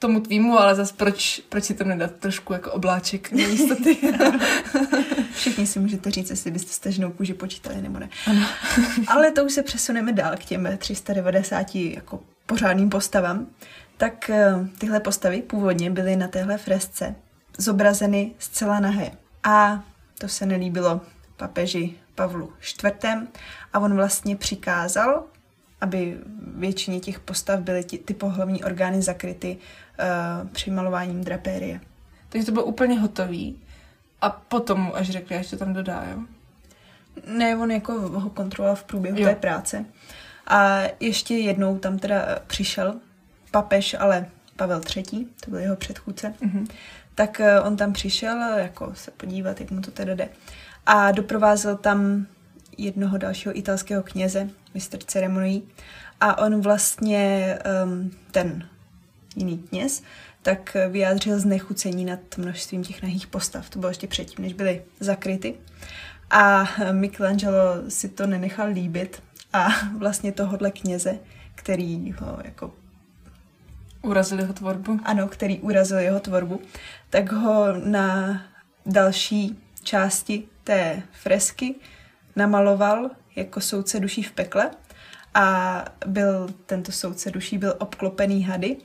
tomu 0.03 0.21
tvýmu, 0.21 0.59
ale 0.59 0.75
zase 0.75 0.95
proč, 0.97 1.43
proč 1.49 1.65
si 1.65 1.75
tam 1.75 1.89
nedat 1.89 2.13
trošku 2.13 2.53
jako 2.53 2.73
obláček 2.73 3.33
na 3.33 3.43
jistoty. 3.43 3.97
Všichni 5.35 5.67
si 5.67 5.79
můžete 5.79 6.11
říct, 6.11 6.31
jestli 6.31 6.51
byste 6.51 6.73
staženou 6.73 7.11
kůži 7.11 7.35
počítali 7.35 7.83
nebo 7.83 7.99
ne. 7.99 8.09
Ano. 8.27 8.47
ale 9.07 9.31
to 9.31 9.45
už 9.45 9.53
se 9.53 9.63
přesuneme 9.63 10.13
dál 10.13 10.37
k 10.37 10.45
těm 10.45 10.69
390 10.79 11.75
jako 11.75 12.21
pořádným 12.47 12.91
postavám. 12.91 13.47
Tak 13.97 14.31
eh, 14.31 14.55
tyhle 14.79 15.01
postavy 15.01 15.43
původně 15.43 15.91
byly 15.91 16.17
na 16.17 16.29
téhle 16.29 16.59
fresce 16.59 17.15
zobrazeny 17.59 18.33
zcela 18.39 18.81
nahé. 18.81 19.11
A 19.45 19.85
to 20.19 20.29
se 20.29 20.47
nelíbilo 20.47 21.01
papeži 21.37 21.95
Pavlu 22.15 22.53
IV. 22.61 22.93
A 23.73 23.79
on 23.79 23.95
vlastně 23.95 24.37
přikázal, 24.37 25.25
aby 25.83 26.19
většině 26.57 27.01
těch 27.01 27.21
postav 27.21 27.61
byly 27.61 27.85
ty, 27.85 27.99
ty 27.99 28.15
pohlavní 28.15 28.65
orgány 28.65 29.03
zakryty 29.03 29.57
uh, 29.57 30.49
při 30.49 30.71
malováním 30.71 31.25
drapérie. 31.25 31.81
Takže 32.29 32.47
to 32.47 32.53
bylo 32.53 32.65
úplně 32.65 33.01
hotový. 33.01 33.59
A 34.21 34.31
potom 34.31 34.93
až 34.95 35.11
řekli, 35.11 35.37
až 35.37 35.51
to 35.51 35.57
tam 35.57 35.73
dodá, 35.73 36.05
jo? 36.11 36.23
Ne, 37.27 37.57
on 37.57 37.71
jako 37.71 37.93
ho 38.01 38.31
kontroloval 38.31 38.77
v 38.77 38.85
průběhu 38.85 39.19
jo. 39.19 39.29
té 39.29 39.35
práce. 39.35 39.85
A 40.47 40.79
ještě 41.01 41.35
jednou 41.35 41.79
tam 41.79 41.99
teda 41.99 42.39
přišel 42.47 42.95
papež, 43.51 43.97
ale 43.99 44.27
Pavel 44.57 44.81
III., 44.97 45.27
to 45.45 45.51
byl 45.51 45.59
jeho 45.59 45.77
předchůdce, 45.77 46.35
mm-hmm. 46.43 46.67
tak 47.15 47.41
eh, 47.41 47.61
on 47.61 47.77
tam 47.77 47.93
přišel 47.93 48.59
jako 48.59 48.95
se 48.95 49.11
podívat, 49.11 49.61
jak 49.61 49.71
mu 49.71 49.81
to 49.81 49.91
teda 49.91 50.15
jde. 50.15 50.29
A 50.87 51.13
doprovázel 51.13 51.77
tam 51.77 52.27
jednoho 52.85 53.19
dalšího 53.19 53.59
italského 53.59 54.03
kněze, 54.03 54.49
mistr 54.75 54.99
ceremonií. 54.99 55.63
A 56.21 56.39
on 56.39 56.61
vlastně, 56.61 57.59
um, 57.85 58.11
ten 58.31 58.69
jiný 59.37 59.59
kněz, 59.59 60.03
tak 60.43 60.77
vyjádřil 60.89 61.39
znechucení 61.39 62.05
nad 62.05 62.21
množstvím 62.37 62.85
těch 62.85 63.03
nahých 63.03 63.27
postav. 63.27 63.71
To 63.71 63.79
bylo 63.79 63.91
ještě 63.91 64.07
předtím, 64.07 64.45
než 64.45 64.53
byly 64.53 64.83
zakryty. 65.01 65.55
A 66.31 66.69
Michelangelo 66.93 67.61
si 67.89 68.09
to 68.09 68.27
nenechal 68.27 68.69
líbit 68.69 69.23
a 69.53 69.69
vlastně 69.99 70.33
tohohle 70.33 70.71
kněze, 70.71 71.19
který 71.55 72.13
ho 72.13 72.39
jako 72.45 72.73
Urazil 74.03 74.39
jeho 74.39 74.53
tvorbu? 74.53 75.01
Ano, 75.05 75.29
který 75.29 75.59
urazil 75.59 75.99
jeho 75.99 76.21
tvorbu. 76.21 76.61
Tak 77.11 77.33
ho 77.33 77.67
na 77.85 78.43
další 78.87 79.59
části 79.83 80.43
té 80.65 81.03
fresky 81.13 81.75
namaloval 82.37 83.11
jako 83.37 83.61
soudce 83.61 84.01
duší 84.01 84.23
v 84.23 84.33
pekle 84.33 84.71
a 85.35 85.85
byl 86.07 86.49
tento 86.67 86.93
soudce 86.93 87.31
duší 87.31 87.59
byl 87.59 87.75
obklopený 87.79 88.43
hady 88.43 88.77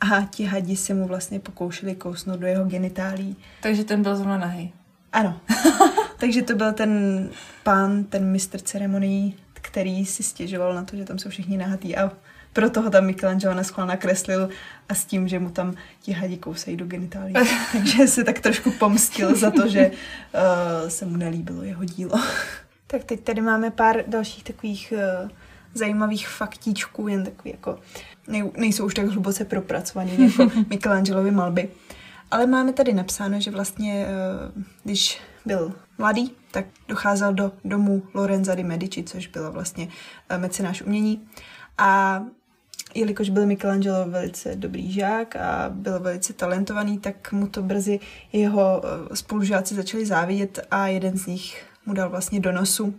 a 0.00 0.20
ti 0.30 0.44
hadi 0.44 0.76
se 0.76 0.94
mu 0.94 1.06
vlastně 1.06 1.40
pokoušeli 1.40 1.94
kousnout 1.94 2.40
do 2.40 2.46
jeho 2.46 2.64
genitálí. 2.64 3.36
Takže 3.62 3.84
ten 3.84 4.02
byl 4.02 4.16
zrovna 4.16 4.38
nahý. 4.38 4.72
Ano. 5.12 5.40
Takže 6.18 6.42
to 6.42 6.54
byl 6.54 6.72
ten 6.72 7.30
pán, 7.62 8.04
ten 8.04 8.24
mistr 8.24 8.60
ceremonií, 8.60 9.36
který 9.52 10.06
si 10.06 10.22
stěžoval 10.22 10.74
na 10.74 10.84
to, 10.84 10.96
že 10.96 11.04
tam 11.04 11.18
jsou 11.18 11.28
všichni 11.28 11.56
nahatý 11.56 11.96
a 11.96 12.10
proto 12.52 12.82
ho 12.82 12.90
tam 12.90 13.04
Michelangelo 13.04 13.54
naschvál 13.54 13.86
nakreslil 13.86 14.48
a 14.88 14.94
s 14.94 15.04
tím, 15.04 15.28
že 15.28 15.38
mu 15.38 15.50
tam 15.50 15.74
ti 16.00 16.12
hadi 16.12 16.36
kousají 16.36 16.76
do 16.76 16.86
genitálí. 16.86 17.32
Takže 17.72 18.06
se 18.06 18.24
tak 18.24 18.40
trošku 18.40 18.70
pomstil 18.70 19.36
za 19.36 19.50
to, 19.50 19.68
že 19.68 19.90
uh, 19.90 20.88
se 20.88 21.04
mu 21.04 21.16
nelíbilo 21.16 21.62
jeho 21.62 21.84
dílo. 21.84 22.20
Tak 22.86 23.04
teď 23.04 23.20
tady 23.20 23.40
máme 23.40 23.70
pár 23.70 24.04
dalších 24.06 24.44
takových 24.44 24.92
uh, 24.96 25.30
zajímavých 25.74 26.28
faktíčků, 26.28 27.08
jen 27.08 27.24
takový 27.24 27.50
jako, 27.50 27.78
nej, 28.28 28.50
nejsou 28.56 28.86
už 28.86 28.94
tak 28.94 29.06
hluboce 29.06 29.44
propracovaný 29.44 30.18
jako 30.38 30.50
Michelangelovy 30.70 31.30
malby. 31.30 31.68
Ale 32.30 32.46
máme 32.46 32.72
tady 32.72 32.92
napsáno, 32.92 33.40
že 33.40 33.50
vlastně, 33.50 34.06
uh, 34.56 34.62
když 34.84 35.20
byl 35.46 35.72
mladý, 35.98 36.32
tak 36.50 36.66
docházel 36.88 37.34
do 37.34 37.52
domu 37.64 38.02
Lorenza 38.14 38.54
di 38.54 38.64
Medici, 38.64 39.02
což 39.02 39.26
byla 39.26 39.50
vlastně 39.50 39.88
uh, 40.30 40.38
mecenáš 40.38 40.82
umění. 40.82 41.28
A 41.78 42.22
jelikož 42.94 43.30
byl 43.30 43.46
Michelangelo 43.46 44.04
velice 44.08 44.56
dobrý 44.56 44.92
žák 44.92 45.36
a 45.36 45.68
byl 45.68 46.00
velice 46.00 46.32
talentovaný, 46.32 46.98
tak 46.98 47.32
mu 47.32 47.46
to 47.46 47.62
brzy 47.62 48.00
jeho 48.32 48.82
spolužáci 49.14 49.74
začali 49.74 50.06
závidět 50.06 50.66
a 50.70 50.86
jeden 50.86 51.18
z 51.18 51.26
nich 51.26 51.64
mu 51.86 51.94
dal 51.94 52.10
vlastně 52.10 52.40
do 52.40 52.52
nosu. 52.52 52.94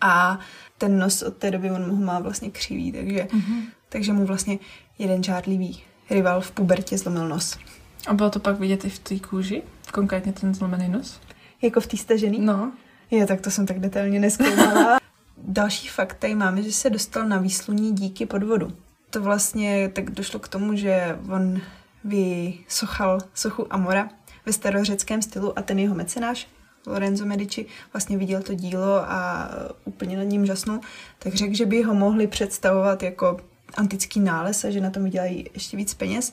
A 0.00 0.38
ten 0.78 0.98
nos 0.98 1.22
od 1.22 1.36
té 1.36 1.50
doby 1.50 1.70
on 1.70 1.88
mu 1.88 2.04
má 2.04 2.18
vlastně 2.18 2.50
křivý, 2.50 2.92
takže, 2.92 3.28
mm-hmm. 3.30 3.62
takže 3.88 4.12
mu 4.12 4.26
vlastně 4.26 4.58
jeden 4.98 5.22
žádlivý 5.22 5.82
rival 6.10 6.40
v 6.40 6.50
pubertě 6.50 6.98
zlomil 6.98 7.28
nos. 7.28 7.58
A 8.06 8.14
bylo 8.14 8.30
to 8.30 8.40
pak 8.40 8.58
vidět 8.58 8.84
i 8.84 8.90
v 8.90 8.98
té 8.98 9.18
kůži? 9.18 9.62
Konkrétně 9.92 10.32
ten 10.32 10.54
zlomený 10.54 10.88
nos? 10.88 11.20
Jako 11.62 11.80
v 11.80 11.86
té 11.86 11.96
stažený? 11.96 12.40
No. 12.40 12.72
Jo, 13.10 13.26
tak 13.26 13.40
to 13.40 13.50
jsem 13.50 13.66
tak 13.66 13.80
detailně 13.80 14.20
neskoumala. 14.20 14.98
Další 15.36 15.88
fakt 15.88 16.14
tady 16.14 16.34
máme, 16.34 16.62
že 16.62 16.72
se 16.72 16.90
dostal 16.90 17.28
na 17.28 17.38
výsluní 17.38 17.92
díky 17.92 18.26
podvodu. 18.26 18.72
To 19.10 19.22
vlastně 19.22 19.88
tak 19.88 20.10
došlo 20.10 20.40
k 20.40 20.48
tomu, 20.48 20.76
že 20.76 21.18
on 21.28 21.60
vysochal 22.04 23.18
sochu 23.34 23.72
Amora 23.72 24.08
ve 24.46 24.52
starořeckém 24.52 25.22
stylu 25.22 25.58
a 25.58 25.62
ten 25.62 25.78
jeho 25.78 25.94
mecenáš 25.94 26.48
Lorenzo 26.86 27.26
Medici 27.26 27.66
vlastně 27.92 28.18
viděl 28.18 28.42
to 28.42 28.54
dílo 28.54 29.10
a 29.10 29.50
úplně 29.84 30.16
nad 30.16 30.22
ním 30.22 30.46
žasnul, 30.46 30.80
tak 31.18 31.34
řekl, 31.34 31.54
že 31.54 31.66
by 31.66 31.82
ho 31.82 31.94
mohli 31.94 32.26
představovat 32.26 33.02
jako 33.02 33.40
antický 33.76 34.20
nález 34.20 34.64
a 34.64 34.70
že 34.70 34.80
na 34.80 34.90
tom 34.90 35.04
vydělají 35.04 35.44
ještě 35.54 35.76
víc 35.76 35.94
peněz. 35.94 36.32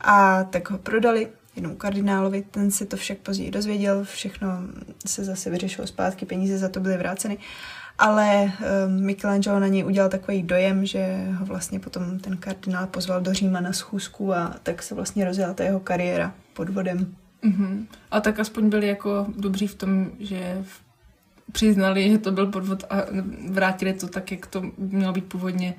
A 0.00 0.44
tak 0.44 0.70
ho 0.70 0.78
prodali 0.78 1.28
jednomu 1.56 1.76
kardinálovi, 1.76 2.44
ten 2.50 2.70
se 2.70 2.86
to 2.86 2.96
však 2.96 3.18
později 3.18 3.50
dozvěděl, 3.50 4.04
všechno 4.04 4.48
se 5.06 5.24
zase 5.24 5.50
vyřešilo 5.50 5.86
zpátky, 5.86 6.26
peníze 6.26 6.58
za 6.58 6.68
to 6.68 6.80
byly 6.80 6.96
vráceny. 6.96 7.38
Ale 7.98 8.44
um, 8.44 9.04
Michelangelo 9.04 9.60
na 9.60 9.66
něj 9.66 9.84
udělal 9.84 10.10
takový 10.10 10.42
dojem, 10.42 10.86
že 10.86 11.26
ho 11.38 11.46
vlastně 11.46 11.80
potom 11.80 12.18
ten 12.18 12.36
kardinál 12.36 12.86
pozval 12.86 13.20
do 13.20 13.34
Říma 13.34 13.60
na 13.60 13.72
schůzku 13.72 14.34
a 14.34 14.54
tak 14.62 14.82
se 14.82 14.94
vlastně 14.94 15.24
rozjela 15.24 15.54
ta 15.54 15.64
jeho 15.64 15.80
kariéra 15.80 16.34
pod 16.52 16.68
vodem. 16.68 17.16
Mm-hmm. 17.44 17.86
A 18.10 18.20
tak 18.20 18.40
aspoň 18.40 18.68
byli 18.68 18.86
jako 18.86 19.26
dobří 19.36 19.66
v 19.66 19.74
tom, 19.74 20.10
že 20.20 20.64
přiznali, 21.52 22.10
že 22.10 22.18
to 22.18 22.32
byl 22.32 22.46
podvod 22.46 22.84
a 22.90 22.96
vrátili 23.48 23.92
to 23.92 24.08
tak, 24.08 24.32
jak 24.32 24.46
to 24.46 24.62
mělo 24.78 25.12
být 25.12 25.24
původně 25.24 25.74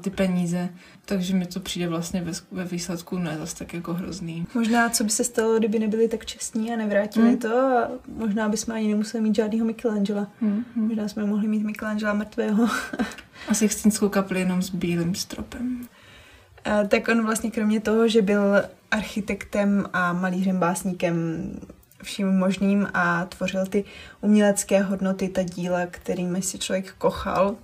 ty 0.00 0.10
peníze. 0.10 0.68
Takže 1.04 1.34
mi 1.34 1.46
to 1.46 1.60
přijde 1.60 1.88
vlastně 1.88 2.22
ve, 2.22 2.32
ve 2.50 2.64
výsledku 2.64 3.18
ne 3.18 3.36
zase 3.38 3.56
tak 3.56 3.74
jako 3.74 3.94
hrozný. 3.94 4.46
Možná, 4.54 4.88
co 4.88 5.04
by 5.04 5.10
se 5.10 5.24
stalo, 5.24 5.58
kdyby 5.58 5.78
nebyli 5.78 6.08
tak 6.08 6.26
čestní 6.26 6.72
a 6.72 6.76
nevrátili 6.76 7.30
mm. 7.30 7.38
to 7.38 7.56
a 7.56 7.88
možná 8.16 8.48
bychom 8.48 8.74
ani 8.74 8.88
nemuseli 8.88 9.22
mít 9.22 9.34
žádného 9.34 9.66
Michelangela. 9.66 10.26
Mm. 10.40 10.64
Možná 10.76 11.08
jsme 11.08 11.26
mohli 11.26 11.48
mít 11.48 11.62
Michelangela 11.62 12.14
mrtvého. 12.14 12.68
a 13.48 13.54
Sixtinskou 13.54 14.08
kapli 14.08 14.40
jenom 14.40 14.62
s 14.62 14.70
bílým 14.70 15.14
stropem. 15.14 15.86
A, 16.64 16.84
tak 16.84 17.08
on 17.08 17.22
vlastně 17.22 17.50
kromě 17.50 17.80
toho, 17.80 18.08
že 18.08 18.22
byl 18.22 18.62
architektem 18.92 19.86
a 19.92 20.12
malířem 20.12 20.58
básníkem 20.58 21.14
vším 22.02 22.28
možným 22.38 22.88
a 22.94 23.24
tvořil 23.24 23.66
ty 23.66 23.84
umělecké 24.20 24.82
hodnoty, 24.82 25.28
ta 25.28 25.42
díla, 25.42 25.86
kterými 25.90 26.42
si 26.42 26.58
člověk 26.58 26.92
kochal, 26.92 27.54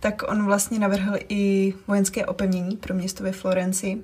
tak 0.00 0.22
on 0.28 0.44
vlastně 0.44 0.78
navrhl 0.78 1.16
i 1.28 1.74
vojenské 1.86 2.26
opevnění 2.26 2.76
pro 2.76 2.94
město 2.94 3.24
ve 3.24 3.32
Florenci. 3.32 4.02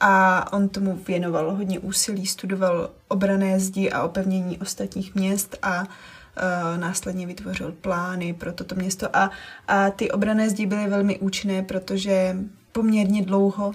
A 0.00 0.52
on 0.52 0.68
tomu 0.68 1.00
věnoval 1.06 1.54
hodně 1.54 1.78
úsilí, 1.78 2.26
studoval 2.26 2.90
obrané 3.08 3.60
zdi 3.60 3.90
a 3.90 4.02
opevnění 4.02 4.58
ostatních 4.58 5.14
měst 5.14 5.56
a 5.62 5.80
uh, 5.80 6.80
následně 6.80 7.26
vytvořil 7.26 7.72
plány 7.72 8.32
pro 8.32 8.52
toto 8.52 8.74
město. 8.74 9.16
A, 9.16 9.30
a 9.68 9.90
ty 9.90 10.10
obrané 10.10 10.50
zdi 10.50 10.66
byly 10.66 10.86
velmi 10.86 11.18
účinné, 11.18 11.62
protože 11.62 12.36
poměrně 12.72 13.22
dlouho 13.22 13.72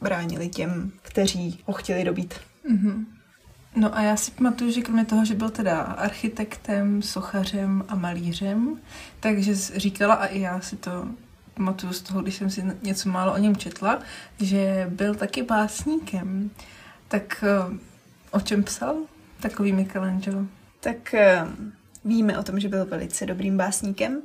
bránili 0.00 0.48
těm, 0.48 0.92
kteří 1.02 1.58
ho 1.66 1.72
chtěli 1.72 2.04
dobít. 2.04 2.34
Mm-hmm. 2.70 3.04
No 3.76 3.96
a 3.96 4.02
já 4.02 4.16
si 4.16 4.30
pamatuju, 4.30 4.70
že 4.70 4.80
kromě 4.80 5.04
toho, 5.04 5.24
že 5.24 5.34
byl 5.34 5.50
teda 5.50 5.80
architektem, 5.80 7.02
sochařem 7.02 7.84
a 7.88 7.94
malířem, 7.94 8.80
takže 9.20 9.54
říkala 9.54 10.14
a 10.14 10.26
i 10.26 10.40
já 10.40 10.60
si 10.60 10.76
to 10.76 11.08
pamatuju 11.54 11.92
z 11.92 12.02
toho, 12.02 12.22
když 12.22 12.34
jsem 12.34 12.50
si 12.50 12.64
něco 12.82 13.08
málo 13.08 13.32
o 13.32 13.38
něm 13.38 13.56
četla, 13.56 13.98
že 14.40 14.86
byl 14.90 15.14
taky 15.14 15.42
básníkem. 15.42 16.50
Tak 17.08 17.44
eh, 17.46 17.78
o 18.30 18.40
čem 18.40 18.64
psal 18.64 18.96
takový 19.40 19.72
Michelangelo? 19.72 20.46
Tak 20.80 21.14
eh, 21.14 21.46
víme 22.04 22.38
o 22.38 22.42
tom, 22.42 22.60
že 22.60 22.68
byl 22.68 22.86
velice 22.86 23.26
dobrým 23.26 23.56
básníkem 23.56 24.22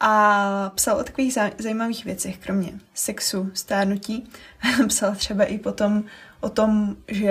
a 0.00 0.72
psal 0.74 0.96
o 0.96 1.04
takových 1.04 1.34
zajímavých 1.58 2.04
věcech, 2.04 2.38
kromě 2.38 2.72
sexu, 2.94 3.50
stárnutí. 3.54 4.28
psal 4.88 5.14
třeba 5.14 5.44
i 5.44 5.58
potom 5.58 6.04
o 6.40 6.48
tom, 6.48 6.96
že 7.08 7.28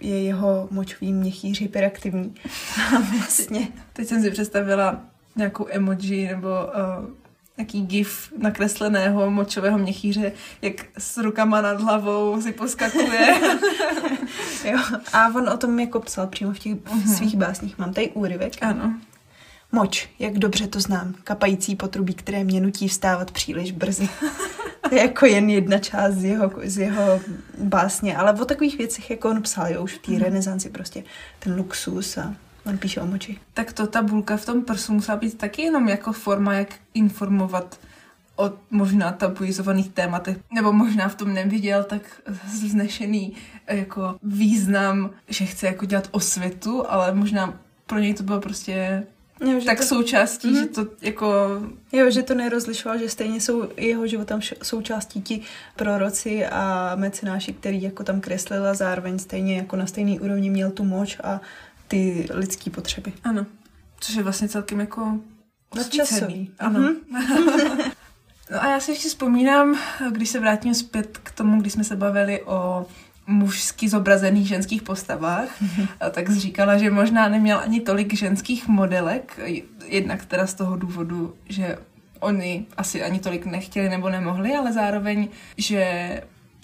je 0.00 0.22
jeho 0.22 0.68
močový 0.70 1.12
měchýř 1.12 1.60
hyperaktivní. 1.60 2.34
A 2.96 2.98
vlastně... 3.18 3.68
Teď 3.92 4.08
jsem 4.08 4.22
si 4.22 4.30
představila 4.30 5.00
nějakou 5.36 5.66
emoji 5.70 6.28
nebo 6.28 6.48
uh, 6.48 7.06
nějaký 7.56 7.86
gif 7.86 8.32
nakresleného 8.38 9.30
močového 9.30 9.78
měchýře, 9.78 10.32
jak 10.62 10.74
s 10.98 11.16
rukama 11.18 11.60
nad 11.60 11.80
hlavou 11.80 12.42
si 12.42 12.52
poskakuje. 12.52 13.40
jo. 14.64 14.78
A 15.12 15.28
on 15.28 15.48
o 15.48 15.56
tom 15.56 15.80
jako 15.80 16.00
psal 16.00 16.26
přímo 16.26 16.52
v 16.52 16.58
těch 16.58 16.72
uh-huh. 16.72 17.16
svých 17.16 17.36
básních. 17.36 17.78
Mám 17.78 17.92
tady 17.92 18.10
úryvek. 18.10 18.52
Ano. 18.62 18.94
Moč, 19.74 20.08
jak 20.18 20.38
dobře 20.38 20.66
to 20.66 20.80
znám. 20.80 21.14
Kapající 21.24 21.76
potrubí, 21.76 22.14
které 22.14 22.44
mě 22.44 22.60
nutí 22.60 22.88
vstávat 22.88 23.30
příliš 23.30 23.72
brzy. 23.72 24.08
to 24.88 24.94
je 24.94 25.00
jako 25.00 25.26
jen 25.26 25.50
jedna 25.50 25.78
část 25.78 26.14
z 26.14 26.24
jeho, 26.24 26.52
z 26.64 26.78
jeho 26.78 27.20
básně, 27.58 28.16
ale 28.16 28.32
o 28.32 28.44
takových 28.44 28.78
věcech, 28.78 29.10
jako 29.10 29.30
on 29.30 29.42
psal, 29.42 29.68
jo, 29.68 29.82
už 29.82 29.94
v 29.94 29.98
té 29.98 30.12
mm. 30.12 30.18
renesanci 30.18 30.70
prostě 30.70 31.04
ten 31.38 31.56
luxus 31.56 32.18
a 32.18 32.34
on 32.66 32.78
píše 32.78 33.00
o 33.00 33.06
moči. 33.06 33.38
Tak 33.54 33.72
to 33.72 33.86
ta 33.86 34.02
bulka 34.02 34.36
v 34.36 34.46
tom 34.46 34.64
prsu 34.64 34.92
musela 34.92 35.18
být 35.18 35.38
taky 35.38 35.62
jenom 35.62 35.88
jako 35.88 36.12
forma, 36.12 36.54
jak 36.54 36.68
informovat 36.94 37.80
o 38.36 38.52
možná 38.70 39.12
tabuizovaných 39.12 39.90
tématech, 39.90 40.36
nebo 40.52 40.72
možná 40.72 41.08
v 41.08 41.14
tom 41.14 41.34
neviděl 41.34 41.84
tak 41.84 42.02
vznešený 42.44 43.32
jako 43.66 44.16
význam, 44.22 45.10
že 45.28 45.44
chce 45.44 45.66
jako 45.66 45.84
dělat 45.84 46.08
osvětu, 46.10 46.90
ale 46.90 47.14
možná 47.14 47.58
pro 47.86 47.98
něj 47.98 48.14
to 48.14 48.22
bylo 48.22 48.40
prostě 48.40 49.06
Jo, 49.44 49.60
že 49.60 49.66
tak 49.66 49.78
to... 49.78 49.84
součástí, 49.84 50.48
mm-hmm. 50.48 50.60
že 50.60 50.66
to 50.66 50.86
jako... 51.02 51.26
Jo, 51.92 52.10
že 52.10 52.22
to 52.22 52.34
nerozlišoval, 52.34 52.98
že 52.98 53.08
stejně 53.08 53.40
jsou 53.40 53.68
jeho 53.76 54.06
životem 54.06 54.40
součástí 54.62 55.22
ti 55.22 55.40
proroci 55.76 56.46
a 56.46 56.92
mecenáši, 56.96 57.52
který 57.52 57.82
jako 57.82 58.04
tam 58.04 58.20
kreslil 58.20 58.66
a 58.66 58.74
zároveň 58.74 59.18
stejně 59.18 59.56
jako 59.56 59.76
na 59.76 59.86
stejný 59.86 60.20
úrovni 60.20 60.50
měl 60.50 60.70
tu 60.70 60.84
moč 60.84 61.18
a 61.24 61.40
ty 61.88 62.26
lidské 62.30 62.70
potřeby. 62.70 63.12
Ano, 63.24 63.46
což 64.00 64.14
je 64.14 64.22
vlastně 64.22 64.48
celkem 64.48 64.80
jako 64.80 65.18
osvícený. 65.70 66.50
Ano. 66.58 66.80
Mm-hmm. 66.80 67.92
no 68.50 68.62
a 68.62 68.70
já 68.70 68.80
si 68.80 68.90
ještě 68.90 69.08
vzpomínám, 69.08 69.78
když 70.10 70.28
se 70.28 70.40
vrátím 70.40 70.74
zpět 70.74 71.18
k 71.22 71.30
tomu, 71.30 71.60
když 71.60 71.72
jsme 71.72 71.84
se 71.84 71.96
bavili 71.96 72.42
o 72.42 72.86
mužsky 73.26 73.88
zobrazených 73.88 74.48
ženských 74.48 74.82
postavách, 74.82 75.48
tak 76.10 76.30
říkala, 76.30 76.78
že 76.78 76.90
možná 76.90 77.28
neměl 77.28 77.58
ani 77.58 77.80
tolik 77.80 78.14
ženských 78.14 78.68
modelek, 78.68 79.40
jednak 79.86 80.24
teda 80.24 80.46
z 80.46 80.54
toho 80.54 80.76
důvodu, 80.76 81.34
že 81.48 81.78
oni 82.20 82.66
asi 82.76 83.02
ani 83.02 83.20
tolik 83.20 83.46
nechtěli 83.46 83.88
nebo 83.88 84.10
nemohli, 84.10 84.52
ale 84.52 84.72
zároveň, 84.72 85.28
že 85.56 85.84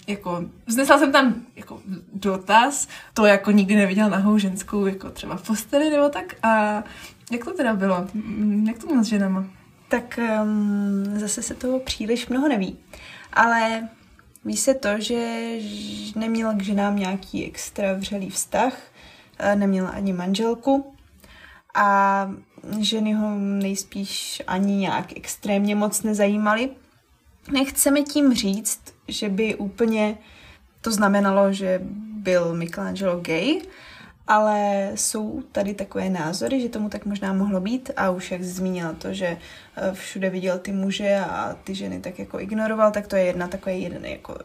jako, 0.07 0.45
vznesla 0.65 0.97
jsem 0.97 1.11
tam 1.11 1.35
jako 1.55 1.79
dotaz, 2.13 2.87
to 3.13 3.25
jako 3.25 3.51
nikdy 3.51 3.75
neviděl 3.75 4.09
nahou 4.09 4.37
ženskou, 4.37 4.85
jako 4.85 5.09
třeba 5.09 5.35
v 5.35 5.47
posteli 5.47 5.89
nebo 5.89 6.09
tak 6.09 6.35
a 6.43 6.83
jak 7.31 7.45
to 7.45 7.53
teda 7.53 7.73
bylo? 7.73 8.07
Jak 8.65 8.77
to 8.77 8.87
bylo 8.87 9.03
s 9.03 9.07
ženama? 9.07 9.45
tak 9.91 10.19
um, 10.43 11.19
zase 11.19 11.41
se 11.41 11.53
toho 11.53 11.79
příliš 11.79 12.27
mnoho 12.27 12.47
neví. 12.47 12.77
Ale 13.33 13.87
ví 14.45 14.57
se 14.57 14.73
to, 14.73 14.89
že 14.99 15.51
neměla 16.15 16.53
k 16.53 16.61
ženám 16.61 16.95
nějaký 16.95 17.45
extra 17.45 17.93
vřelý 17.93 18.29
vztah, 18.29 18.77
neměla 19.55 19.89
ani 19.89 20.13
manželku 20.13 20.93
a 21.73 22.31
ženy 22.79 23.13
ho 23.13 23.35
nejspíš 23.35 24.41
ani 24.47 24.75
nějak 24.75 25.17
extrémně 25.17 25.75
moc 25.75 26.03
nezajímaly. 26.03 26.69
Nechceme 27.51 28.01
tím 28.01 28.33
říct, 28.33 28.81
že 29.07 29.29
by 29.29 29.55
úplně 29.55 30.17
to 30.81 30.91
znamenalo, 30.91 31.53
že 31.53 31.79
byl 32.13 32.55
Michelangelo 32.55 33.19
gay, 33.19 33.61
ale 34.27 34.91
jsou 34.95 35.41
tady 35.51 35.73
takové 35.73 36.09
názory, 36.09 36.61
že 36.61 36.69
tomu 36.69 36.89
tak 36.89 37.05
možná 37.05 37.33
mohlo 37.33 37.61
být 37.61 37.91
a 37.97 38.09
už 38.09 38.31
jak 38.31 38.43
zmínila 38.43 38.93
to, 38.93 39.13
že 39.13 39.25
eh, 39.27 39.93
všude 39.93 40.29
viděl 40.29 40.59
ty 40.59 40.71
muže 40.71 41.17
a 41.29 41.55
ty 41.63 41.75
ženy 41.75 42.01
tak 42.01 42.19
jako 42.19 42.39
ignoroval, 42.39 42.91
tak 42.91 43.07
to 43.07 43.15
je 43.15 43.23
jedna 43.23 43.47
takový 43.47 43.81
jeden 43.81 44.05
jako 44.05 44.37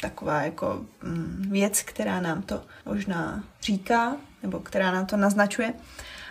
taková 0.00 0.42
jako 0.42 0.80
mm, 1.02 1.46
věc, 1.50 1.82
která 1.82 2.20
nám 2.20 2.42
to 2.42 2.62
možná 2.86 3.44
říká, 3.62 4.16
nebo 4.42 4.58
která 4.60 4.92
nám 4.92 5.06
to 5.06 5.16
naznačuje. 5.16 5.74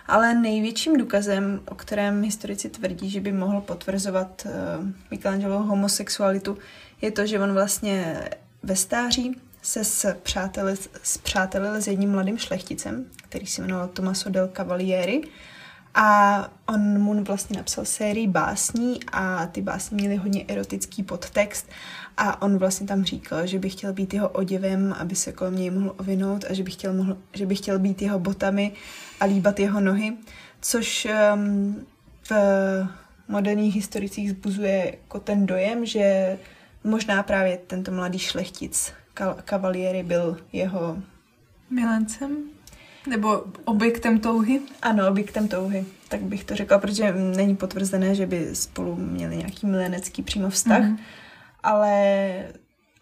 Ale 0.07 0.33
největším 0.33 0.97
důkazem, 0.97 1.61
o 1.69 1.75
kterém 1.75 2.23
historici 2.23 2.69
tvrdí, 2.69 3.09
že 3.09 3.19
by 3.19 3.31
mohl 3.31 3.61
potvrzovat 3.61 4.45
uh, 4.45 4.87
Michelangelo 5.11 5.63
homosexualitu, 5.63 6.57
je 7.01 7.11
to, 7.11 7.25
že 7.25 7.39
on 7.39 7.53
vlastně 7.53 8.29
ve 8.63 8.75
stáří 8.75 9.41
se 9.67 9.83
s 9.83 10.15
přáteli, 10.23 10.75
s 11.03 11.17
přáteli 11.17 11.81
s 11.81 11.87
jedním 11.87 12.11
mladým 12.11 12.37
šlechticem, 12.37 13.05
který 13.15 13.45
se 13.45 13.61
jmenoval 13.61 13.87
Tomaso 13.87 14.29
del 14.29 14.47
Cavalieri. 14.47 15.21
A 15.95 16.51
on 16.65 17.01
mu 17.01 17.23
vlastně 17.23 17.57
napsal 17.57 17.85
sérii 17.85 18.27
básní 18.27 18.99
a 19.11 19.47
ty 19.47 19.61
básně 19.61 19.95
měly 19.95 20.15
hodně 20.15 20.45
erotický 20.47 21.03
podtext 21.03 21.69
a 22.17 22.41
on 22.41 22.57
vlastně 22.57 22.87
tam 22.87 23.03
říkal, 23.03 23.47
že 23.47 23.59
by 23.59 23.69
chtěl 23.69 23.93
být 23.93 24.13
jeho 24.13 24.29
oděvem, 24.29 24.95
aby 24.99 25.15
se 25.15 25.31
kolem 25.31 25.55
něj 25.55 25.69
mohl 25.69 25.95
ovinout 25.97 26.45
a 26.49 26.53
že 26.53 26.63
by 26.63 26.71
chtěl, 26.71 26.93
mohl, 26.93 27.17
že 27.33 27.45
by 27.45 27.55
chtěl 27.55 27.79
být 27.79 28.01
jeho 28.01 28.19
botami 28.19 28.71
a 29.19 29.25
líbat 29.25 29.59
jeho 29.59 29.81
nohy, 29.81 30.13
což 30.61 31.07
um, 31.33 31.85
v 32.29 32.33
moderních 33.27 33.75
historicích 33.75 34.29
zbuzuje 34.29 34.85
jako 34.85 35.19
ten 35.19 35.45
dojem, 35.45 35.85
že 35.85 36.37
možná 36.83 37.23
právě 37.23 37.57
tento 37.67 37.91
mladý 37.91 38.19
šlechtic 38.19 38.93
Cavalieri 39.45 40.03
byl 40.03 40.37
jeho... 40.53 40.97
Milencem? 41.69 42.37
Nebo 43.09 43.43
objektem 43.65 44.19
touhy? 44.19 44.61
Ano, 44.81 45.07
objektem 45.09 45.47
touhy. 45.47 45.85
Tak 46.09 46.21
bych 46.21 46.43
to 46.43 46.55
řekla, 46.55 46.79
protože 46.79 47.13
není 47.13 47.55
potvrzené, 47.55 48.15
že 48.15 48.25
by 48.25 48.55
spolu 48.55 48.95
měli 48.95 49.37
nějaký 49.37 49.67
milenecký 49.67 50.23
přímo 50.23 50.49
vztah, 50.49 50.81
mm-hmm. 50.81 50.97
ale 51.63 52.43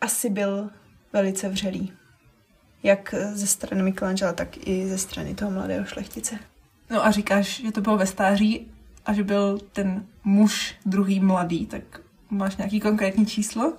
asi 0.01 0.30
byl 0.30 0.69
velice 1.13 1.49
vřelý. 1.49 1.93
Jak 2.84 3.15
ze 3.34 3.47
strany 3.47 3.84
Michelangela, 3.84 4.34
tak 4.34 4.67
i 4.67 4.88
ze 4.88 4.97
strany 4.97 5.36
toho 5.36 5.51
mladého 5.51 5.86
šlechtice. 5.86 6.39
No 6.89 7.06
a 7.06 7.12
říkáš, 7.12 7.62
že 7.62 7.71
to 7.71 7.82
bylo 7.82 7.97
ve 7.97 8.06
stáří 8.06 8.67
a 9.06 9.13
že 9.13 9.23
byl 9.23 9.60
ten 9.73 10.06
muž 10.23 10.75
druhý 10.86 11.19
mladý, 11.19 11.65
tak 11.65 12.01
máš 12.30 12.58
nějaký 12.58 12.80
konkrétní 12.80 13.25
číslo? 13.25 13.73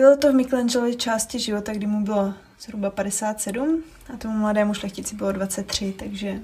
Bylo 0.00 0.16
to 0.16 0.32
v 0.32 0.34
Michelangelově 0.34 0.94
části 0.94 1.38
života, 1.38 1.72
kdy 1.72 1.86
mu 1.86 2.04
bylo 2.04 2.34
zhruba 2.60 2.90
57 2.90 3.82
a 4.14 4.16
tomu 4.16 4.38
mladému 4.38 4.74
šlechtici 4.74 5.16
bylo 5.16 5.32
23, 5.32 5.94
takže 5.98 6.38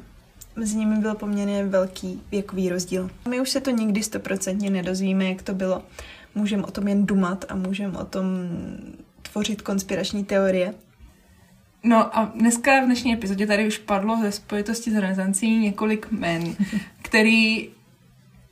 mezi 0.57 0.77
nimi 0.77 0.97
byl 0.97 1.15
poměrně 1.15 1.65
velký 1.65 2.23
věkový 2.31 2.69
rozdíl. 2.69 3.11
My 3.29 3.41
už 3.41 3.51
se 3.51 3.61
to 3.61 3.71
nikdy 3.71 4.03
stoprocentně 4.03 4.71
nedozvíme, 4.71 5.25
jak 5.25 5.43
to 5.43 5.55
bylo. 5.55 5.83
Můžeme 6.35 6.63
o 6.63 6.71
tom 6.71 6.89
jen 6.89 7.07
dumat 7.07 7.45
a 7.49 7.55
můžeme 7.55 7.99
o 7.99 8.05
tom 8.05 8.25
tvořit 9.23 9.63
konspirační 9.63 10.25
teorie. 10.25 10.75
No 11.83 12.19
a 12.19 12.33
dneska 12.35 12.81
v 12.81 12.85
dnešní 12.85 13.13
epizodě 13.13 13.47
tady 13.47 13.67
už 13.67 13.79
padlo 13.79 14.19
ze 14.23 14.33
spojitosti 14.33 14.91
s 14.91 14.95
renesancí 14.95 15.59
několik 15.59 16.11
men, 16.11 16.57
který 17.03 17.69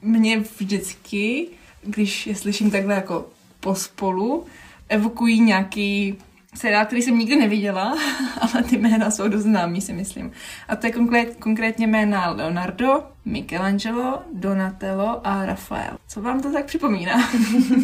mě 0.02 0.38
vždycky, 0.58 1.48
když 1.82 2.26
je 2.26 2.34
slyším 2.34 2.70
takhle 2.70 2.94
jako 2.94 3.30
pospolu, 3.60 4.46
evokují 4.88 5.40
nějaký 5.40 6.18
seriál, 6.54 6.86
který 6.86 7.02
jsem 7.02 7.18
nikdy 7.18 7.36
neviděla, 7.36 7.98
ale 8.40 8.62
ty 8.62 8.78
jména 8.78 9.10
jsou 9.10 9.28
dost 9.28 9.42
známý, 9.42 9.80
si 9.80 9.92
myslím. 9.92 10.32
A 10.68 10.76
to 10.76 10.86
je 10.86 10.92
konkrét, 10.92 11.36
konkrétně 11.38 11.86
jména 11.86 12.30
Leonardo, 12.30 13.02
Michelangelo, 13.24 14.22
Donatello 14.32 15.26
a 15.26 15.46
Rafael. 15.46 15.96
Co 16.08 16.22
vám 16.22 16.40
to 16.40 16.52
tak 16.52 16.64
připomíná? 16.64 17.30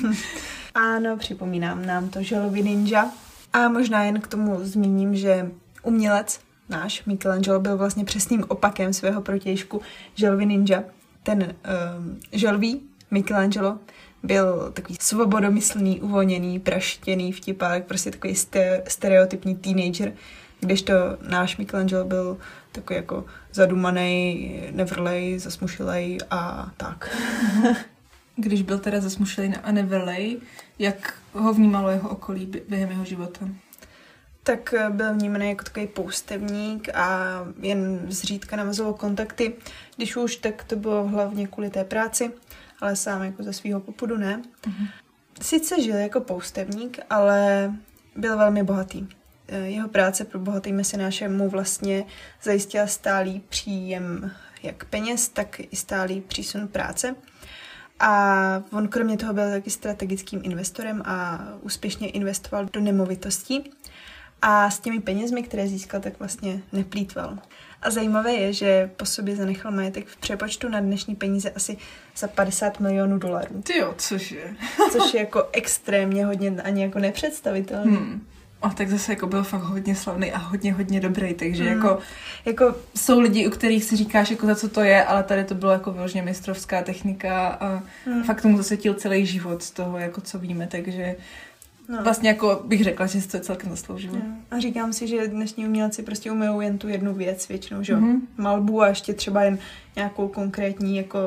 ano, 0.75 1.17
připomínám 1.17 1.87
nám 1.87 2.09
to 2.09 2.23
želovi 2.23 2.63
ninja. 2.63 3.11
A 3.53 3.69
možná 3.69 4.05
jen 4.05 4.21
k 4.21 4.27
tomu 4.27 4.57
zmíním, 4.61 5.17
že 5.17 5.51
umělec 5.83 6.41
náš 6.69 7.05
Michelangelo 7.05 7.61
byl 7.61 7.77
vlastně 7.77 8.05
přesným 8.05 8.45
opakem 8.49 8.93
svého 8.93 9.23
protějšku 9.23 9.81
želvy 10.15 10.47
ninja. 10.47 10.85
Ten 11.23 11.43
um, 11.43 12.21
želví 12.33 12.81
Michelangelo 13.11 13.79
byl 14.23 14.71
takový 14.73 14.97
svobodomyslný, 15.01 16.01
uvolněný, 16.01 16.61
praštěný 16.61 17.33
vtipák, 17.33 17.85
prostě 17.85 18.11
takový 18.11 18.35
stereotypní 18.89 19.57
teenager, 19.57 20.13
kdežto 20.61 20.93
náš 21.29 21.57
Michelangelo 21.57 22.05
byl 22.05 22.39
takový 22.73 22.97
jako 22.97 23.25
zadumaný, 23.53 24.55
nevrlej, 24.71 25.39
zasmušilej 25.39 26.19
a 26.31 26.71
tak. 26.77 27.19
Když 28.37 28.63
byl 28.63 28.79
teda 28.79 29.01
zasmušilej 29.01 29.53
a 29.63 29.73
nevrlej, 29.73 30.41
jak 30.79 31.15
ho 31.33 31.55
vnímalo 31.55 31.89
jeho 31.89 32.09
okolí 32.09 32.53
během 32.69 32.91
jeho 32.91 33.05
života? 33.05 33.49
tak 34.43 34.75
eh, 34.75 34.91
byl 34.91 35.15
vnímaný 35.15 35.49
jako 35.49 35.65
takový 35.65 35.87
poustevník 35.87 36.89
a 36.95 37.39
jen 37.61 38.01
zřídka 38.09 38.57
navazoval 38.57 38.93
kontakty. 38.95 39.55
Když 39.97 40.17
už, 40.17 40.37
tak 40.37 40.65
to 40.65 40.77
bylo 40.77 41.09
hlavně 41.09 41.47
kvůli 41.47 41.71
té 41.71 41.85
práci 41.85 42.31
ale 42.81 42.97
sám 42.97 43.23
jako 43.23 43.43
ze 43.43 43.53
svého 43.53 43.81
popudu 43.81 44.17
ne. 44.17 44.43
Mm-hmm. 44.63 44.89
Sice 45.41 45.83
žil 45.83 45.97
jako 45.97 46.21
poustevník, 46.21 46.99
ale 47.11 47.73
byl 48.17 48.37
velmi 48.37 48.63
bohatý. 48.63 49.07
E, 49.49 49.59
jeho 49.59 49.89
práce 49.89 50.25
pro 50.25 50.39
bohatý 50.39 50.73
mesináše 50.73 51.29
mu 51.29 51.49
vlastně 51.49 52.05
zajistila 52.43 52.87
stálý 52.87 53.41
příjem 53.49 54.31
jak 54.63 54.85
peněz, 54.85 55.29
tak 55.29 55.61
i 55.61 55.77
stálý 55.77 56.21
přísun 56.21 56.69
práce. 56.69 57.17
A 58.01 58.63
on 58.73 58.89
kromě 58.89 59.17
toho 59.17 59.33
byl 59.33 59.51
taky 59.51 59.71
strategickým 59.71 60.41
investorem 60.45 61.03
a 61.05 61.41
úspěšně 61.61 62.11
investoval 62.11 62.65
do 62.65 62.81
nemovitostí. 62.81 63.71
A 64.43 64.71
s 64.71 64.81
těmi 64.81 65.01
penězmi, 65.01 65.43
které 65.43 65.69
získal, 65.69 66.01
tak 66.01 66.19
vlastně 66.19 66.63
neplýtval. 66.73 67.39
A 67.83 67.91
zajímavé 67.91 68.33
je, 68.33 68.53
že 68.53 68.91
po 68.97 69.07
sobě 69.07 69.37
zanechal 69.37 69.73
majetek 69.73 70.07
v 70.07 70.17
přepočtu 70.17 70.69
na 70.69 70.81
dnešní 70.81 71.15
peníze 71.15 71.51
asi 71.51 71.77
za 72.17 72.29
50 72.29 72.81
milionů 72.81 73.19
dolarů. 73.19 73.63
Ty 73.63 73.79
jo, 73.79 73.95
což 73.99 74.33
je. 74.33 74.55
což 74.93 75.15
je 75.15 75.21
jako 75.21 75.49
extrémně 75.53 76.27
hodně 76.27 76.51
ani 76.51 76.83
jako 76.83 76.99
nepředstavitelné. 76.99 77.97
Hmm. 77.97 78.27
A 78.63 78.71
tak 78.71 78.91
zase 78.91 79.13
jako 79.13 79.27
byl 79.27 79.43
fakt 79.43 79.63
hodně 79.63 79.97
slavný 79.97 80.33
a 80.33 80.39
hodně, 80.39 80.73
hodně 80.73 81.01
dobrý, 81.01 81.35
takže 81.35 81.65
hmm. 81.65 81.73
jako, 81.73 81.99
jako 82.45 82.75
jsou 82.97 83.21
lidi, 83.21 83.47
u 83.47 83.51
kterých 83.51 83.85
si 83.85 83.97
říkáš, 83.97 84.31
jako 84.31 84.47
za 84.47 84.55
co 84.55 84.69
to 84.69 84.81
je, 84.81 85.05
ale 85.05 85.23
tady 85.23 85.45
to 85.45 85.55
bylo 85.55 85.73
jako 85.73 85.93
vyloženě 85.93 86.23
mistrovská 86.23 86.83
technika 86.83 87.49
a 87.49 87.83
hmm. 88.07 88.23
fakt 88.23 88.43
tomu 88.43 88.57
zasvětil 88.57 88.95
celý 88.95 89.27
život 89.27 89.63
z 89.63 89.71
toho, 89.71 89.99
jako 89.99 90.21
co 90.21 90.39
víme, 90.39 90.67
takže 90.67 91.17
No. 91.89 92.05
Vlastně 92.05 92.29
jako 92.29 92.63
bych 92.65 92.85
řekla, 92.85 93.07
že 93.07 93.21
si 93.21 93.29
to 93.29 93.41
celkem 93.41 93.71
zasloužilo. 93.71 94.15
No. 94.15 94.23
A 94.51 94.59
říkám 94.59 94.93
si, 94.93 95.07
že 95.07 95.29
dnešní 95.29 95.67
umělci 95.67 96.03
prostě 96.03 96.31
umyjou 96.31 96.61
jen 96.61 96.79
tu 96.79 96.89
jednu 96.89 97.15
věc 97.15 97.49
většinou, 97.49 97.83
že 97.83 97.97
mm-hmm. 97.97 98.21
malbu 98.37 98.83
a 98.83 98.89
ještě 98.89 99.15
třeba 99.15 99.43
jen 99.43 99.59
nějakou 99.97 100.29
konkrétní 100.29 100.97
jako 100.97 101.19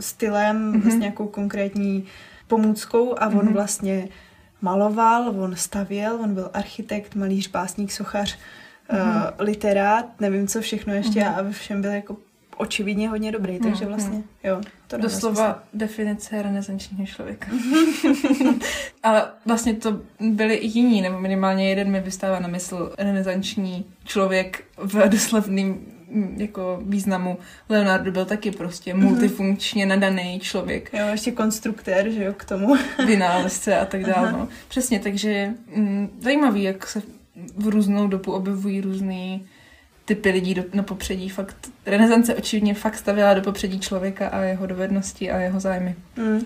stylem, 0.00 0.72
mm-hmm. 0.72 0.82
vlastně 0.82 1.00
nějakou 1.00 1.26
konkrétní 1.26 2.04
pomůckou 2.48 3.14
a 3.18 3.26
on 3.26 3.34
mm-hmm. 3.34 3.52
vlastně 3.52 4.08
maloval, 4.62 5.28
on 5.28 5.56
stavěl, 5.56 6.20
on 6.20 6.34
byl 6.34 6.50
architekt, 6.52 7.14
malíř, 7.14 7.50
básník, 7.50 7.92
sochař, 7.92 8.38
mm-hmm. 8.90 8.98
uh, 8.98 9.30
literát, 9.38 10.20
nevím 10.20 10.46
co 10.46 10.60
všechno 10.60 10.94
ještě 10.94 11.20
mm-hmm. 11.20 11.38
a 11.38 11.42
ve 11.42 11.52
všem 11.52 11.82
byl 11.82 11.90
jako 11.90 12.16
očividně 12.56 13.08
hodně 13.08 13.32
dobrý, 13.32 13.58
takže 13.58 13.84
mm, 13.84 13.90
vlastně, 13.90 14.22
jo. 14.44 14.60
To 14.86 14.98
Doslova 14.98 15.52
smysl. 15.52 15.60
definice 15.74 16.42
renesančního 16.42 17.06
člověka. 17.06 17.50
Ale 19.02 19.28
vlastně 19.44 19.74
to 19.74 20.00
byli 20.20 20.54
i 20.54 20.66
jiní, 20.66 21.02
nebo 21.02 21.20
minimálně 21.20 21.68
jeden 21.68 21.90
mi 21.90 22.00
vystává 22.00 22.40
na 22.40 22.48
mysl 22.48 22.92
renesanční 22.98 23.84
člověk 24.04 24.64
v 24.76 25.08
doslovným 25.08 25.86
mm, 26.08 26.36
jako 26.40 26.82
významu. 26.82 27.38
Leonardo 27.68 28.12
byl 28.12 28.24
taky 28.24 28.50
prostě 28.50 28.94
mhm. 28.94 29.04
multifunkčně 29.04 29.86
nadaný 29.86 30.40
člověk. 30.40 30.90
Jo, 30.92 31.06
ještě 31.06 31.32
konstruktér, 31.32 32.10
že 32.10 32.24
jo, 32.24 32.32
k 32.36 32.44
tomu. 32.44 32.76
Vynálezce 33.06 33.78
a 33.78 33.84
tak 33.84 34.04
dále. 34.04 34.32
No. 34.32 34.48
Přesně, 34.68 35.00
takže 35.00 35.54
mm, 35.76 36.18
zajímavý, 36.20 36.62
jak 36.62 36.86
se 36.86 37.02
v 37.56 37.68
různou 37.68 38.08
dobu 38.08 38.32
objevují 38.32 38.80
různý 38.80 39.46
typy 40.06 40.30
lidí 40.30 40.54
do, 40.54 40.64
na 40.74 40.82
popředí. 40.82 41.28
Fakt 41.28 41.70
renesance 41.86 42.34
očividně 42.34 42.74
fakt 42.74 42.96
stavěla 42.96 43.34
do 43.34 43.42
popředí 43.42 43.80
člověka 43.80 44.28
a 44.28 44.40
jeho 44.40 44.66
dovednosti 44.66 45.30
a 45.30 45.38
jeho 45.38 45.60
zájmy. 45.60 45.96
Mm. 46.16 46.40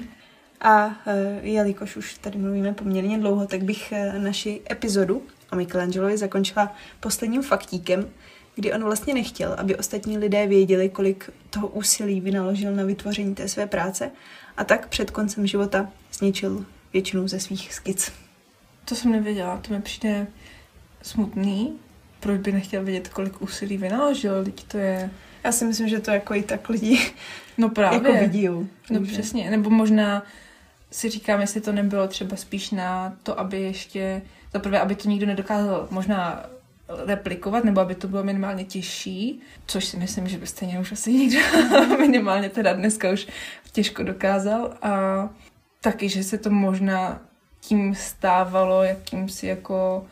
A 0.61 0.97
e, 1.07 1.41
jelikož 1.43 1.97
už 1.97 2.19
tady 2.19 2.39
mluvíme 2.39 2.73
poměrně 2.73 3.19
dlouho, 3.19 3.47
tak 3.47 3.63
bych 3.63 3.93
e, 3.93 4.19
naši 4.19 4.61
epizodu 4.71 5.23
o 5.53 5.57
Michelangelovi 5.57 6.17
zakončila 6.17 6.75
posledním 7.01 7.43
faktíkem, 7.43 8.07
kdy 8.55 8.73
on 8.73 8.85
vlastně 8.85 9.15
nechtěl, 9.15 9.55
aby 9.59 9.77
ostatní 9.77 10.19
lidé 10.19 10.47
věděli, 10.47 10.89
kolik 10.89 11.31
toho 11.51 11.69
úsilí 11.69 12.21
vynaložil 12.21 12.73
na 12.73 12.85
vytvoření 12.85 13.35
té 13.35 13.49
své 13.49 13.67
práce 13.67 14.11
a 14.57 14.65
tak 14.65 14.89
před 14.89 15.11
koncem 15.11 15.47
života 15.47 15.91
zničil 16.13 16.65
většinu 16.93 17.29
ze 17.29 17.41
svých 17.41 17.75
skic. 17.75 18.13
To 18.85 18.95
jsem 18.95 19.13
nevěděla, 19.13 19.57
to 19.57 19.75
mi 19.75 19.83
přijde 19.83 20.27
smutný. 21.03 21.79
Proč 22.21 22.41
by 22.41 22.53
nechtěl 22.53 22.85
vědět, 22.85 23.09
kolik 23.09 23.43
úsilí 23.43 23.77
vynaložil? 23.77 24.45
Teď 24.45 24.65
to 24.65 24.79
je... 24.79 25.11
Já 25.45 25.53
si 25.53 25.65
myslím, 25.65 25.89
že 25.89 26.01
to 26.01 26.11
jako 26.11 26.35
i 26.35 26.43
tak 26.43 26.69
lidi 26.69 26.99
No 27.59 27.69
právě. 27.69 27.97
jako 27.99 28.21
vidí. 28.21 28.49
No 28.91 29.01
přesně, 29.03 29.51
nebo 29.51 29.71
možná 29.71 30.23
si 30.91 31.11
říkám, 31.11 31.41
jestli 31.41 31.61
to 31.61 31.73
nebylo 31.73 32.09
třeba 32.09 32.37
spíš 32.37 32.71
na 32.71 33.17
to, 33.23 33.41
aby 33.41 33.61
ještě, 33.61 34.23
zaprvé, 34.53 34.81
aby 34.81 34.95
to 34.95 35.09
nikdo 35.09 35.27
nedokázal 35.27 35.89
možná 35.91 36.47
replikovat, 37.07 37.65
nebo 37.65 37.81
aby 37.81 37.95
to 37.95 38.09
bylo 38.09 38.23
minimálně 38.23 38.65
těžší, 38.65 39.41
což 39.67 39.85
si 39.85 39.97
myslím, 39.97 40.29
že 40.29 40.39
by 40.39 40.47
stejně 40.47 40.81
už 40.81 40.93
asi 40.93 41.13
nikdo 41.13 41.39
minimálně 41.99 42.49
teda 42.49 42.73
dneska 42.73 43.11
už 43.11 43.27
těžko 43.73 44.03
dokázal 44.03 44.75
a 44.83 44.91
taky, 45.81 46.09
že 46.09 46.25
se 46.25 46.39
to 46.39 46.51
možná 46.51 47.21
tím 47.61 47.95
stávalo 47.95 48.83
jakýmsi 48.83 49.47
jako 49.47 50.07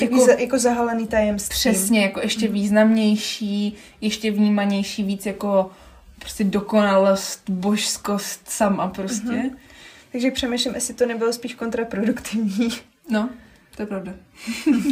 jako, 0.00 0.20
jako, 0.30 0.42
jako 0.42 0.58
zahalený 0.58 1.06
tajemství. 1.06 1.54
Přesně, 1.54 2.02
jako 2.02 2.20
ještě 2.20 2.48
významnější, 2.48 3.74
ještě 4.00 4.30
vnímanější, 4.30 5.02
víc 5.02 5.26
jako 5.26 5.70
prostě 6.18 6.44
dokonalost, 6.44 7.50
božskost 7.50 8.40
sama 8.50 8.88
prostě. 8.88 9.28
Mm-hmm. 9.28 9.56
Takže 10.12 10.30
přemýšlím, 10.30 10.74
jestli 10.74 10.94
to 10.94 11.06
nebylo 11.06 11.32
spíš 11.32 11.54
kontraproduktivní. 11.54 12.68
No, 13.10 13.28
to 13.76 13.82
je 13.82 13.86
pravda. 13.86 14.12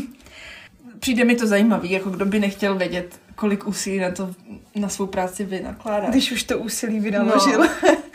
Přijde 0.99 1.25
mi 1.25 1.35
to 1.37 1.47
zajímavý, 1.47 1.91
jako 1.91 2.11
kdo 2.11 2.27
by 2.27 2.41
nechtěl 2.41 2.75
vědět, 2.79 3.21
kolik 3.35 3.67
úsilí 3.67 3.99
na 3.99 4.11
to, 4.11 4.35
na 4.75 4.89
svou 4.89 5.07
práci 5.07 5.45
vynakládá. 5.45 6.11
Když 6.11 6.33
už 6.33 6.43
to 6.43 6.59
úsilí 6.59 7.01
vynaložil, 7.01 7.59
no. 7.59 7.69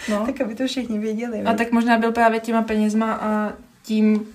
no. 0.10 0.26
tak 0.26 0.42
aby 0.42 0.56
to 0.56 0.68
všichni 0.68 1.00
věděli. 1.00 1.42
A 1.42 1.54
tak 1.54 1.72
možná 1.72 1.98
byl 1.98 2.12
právě 2.12 2.40
těma 2.40 2.62
penězma 2.62 3.14
a 3.14 3.54
tím, 3.84 4.26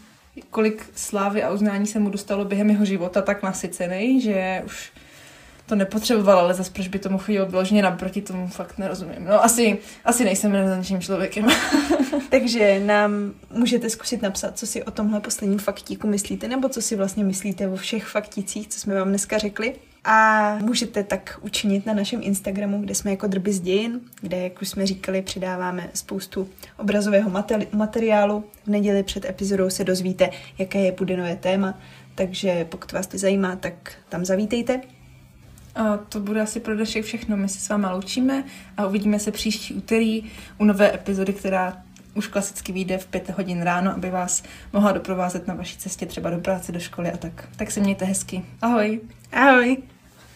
kolik 0.50 0.90
slávy 0.94 1.42
a 1.42 1.50
uznání 1.50 1.86
se 1.86 1.98
mu 1.98 2.10
dostalo 2.10 2.44
během 2.44 2.70
jeho 2.70 2.84
života, 2.84 3.22
tak 3.22 3.42
nasycený, 3.42 4.20
že 4.20 4.62
už 4.66 4.92
to 5.66 5.74
nepotřeboval, 5.74 6.38
ale 6.38 6.54
zase 6.54 6.72
proč 6.72 6.88
by 6.88 6.98
tomu 6.98 7.18
chodilo 7.18 7.46
vyloženě 7.46 7.82
naproti, 7.82 8.22
tomu 8.22 8.48
fakt 8.48 8.78
nerozumím. 8.78 9.24
No 9.24 9.44
asi, 9.44 9.78
asi 10.04 10.24
nejsem 10.24 10.52
renesančním 10.52 11.00
člověkem. 11.00 11.46
Takže 12.30 12.80
nám 12.80 13.32
můžete 13.50 13.90
zkusit 13.90 14.22
napsat, 14.22 14.58
co 14.58 14.66
si 14.66 14.82
o 14.82 14.90
tomhle 14.90 15.20
posledním 15.20 15.58
faktíku 15.58 16.06
myslíte, 16.06 16.48
nebo 16.48 16.68
co 16.68 16.82
si 16.82 16.96
vlastně 16.96 17.24
myslíte 17.24 17.68
o 17.68 17.76
všech 17.76 18.04
fakticích, 18.04 18.68
co 18.68 18.80
jsme 18.80 18.94
vám 18.94 19.08
dneska 19.08 19.38
řekli. 19.38 19.74
A 20.04 20.54
můžete 20.58 21.04
tak 21.04 21.38
učinit 21.42 21.86
na 21.86 21.94
našem 21.94 22.20
Instagramu, 22.22 22.80
kde 22.80 22.94
jsme 22.94 23.10
jako 23.10 23.26
drby 23.26 23.52
z 23.52 23.60
dějin, 23.60 24.00
kde, 24.20 24.36
jak 24.36 24.62
už 24.62 24.68
jsme 24.68 24.86
říkali, 24.86 25.22
přidáváme 25.22 25.90
spoustu 25.94 26.48
obrazového 26.76 27.30
materi- 27.30 27.66
materiálu. 27.72 28.44
V 28.64 28.68
neděli 28.68 29.02
před 29.02 29.24
epizodou 29.24 29.70
se 29.70 29.84
dozvíte, 29.84 30.30
jaké 30.58 30.80
je 30.80 30.92
bude 30.92 31.16
nové 31.16 31.36
téma, 31.36 31.78
takže 32.14 32.64
pokud 32.64 32.92
vás 32.92 33.06
to 33.06 33.18
zajímá, 33.18 33.56
tak 33.56 33.92
tam 34.08 34.24
zavítejte. 34.24 34.80
A 35.74 35.96
to 35.96 36.20
bude 36.20 36.40
asi 36.40 36.60
pro 36.60 36.74
dnešek 36.76 37.04
všechno. 37.04 37.36
My 37.36 37.48
se 37.48 37.60
s 37.60 37.68
váma 37.68 37.92
loučíme 37.92 38.44
a 38.76 38.86
uvidíme 38.86 39.18
se 39.18 39.30
příští 39.30 39.74
úterý 39.74 40.30
u 40.58 40.64
nové 40.64 40.94
epizody, 40.94 41.32
která 41.32 41.82
už 42.14 42.26
klasicky 42.26 42.72
vyjde 42.72 42.98
v 42.98 43.06
pět 43.06 43.30
hodin 43.30 43.62
ráno, 43.62 43.92
aby 43.94 44.10
vás 44.10 44.42
mohla 44.72 44.92
doprovázet 44.92 45.46
na 45.46 45.54
vaší 45.54 45.78
cestě 45.78 46.06
třeba 46.06 46.30
do 46.30 46.38
práce, 46.38 46.72
do 46.72 46.80
školy 46.80 47.12
a 47.12 47.16
tak. 47.16 47.48
Tak 47.56 47.70
se 47.70 47.80
mějte 47.80 48.04
hezky. 48.04 48.44
Ahoj. 48.62 49.00
Ahoj. 49.32 49.76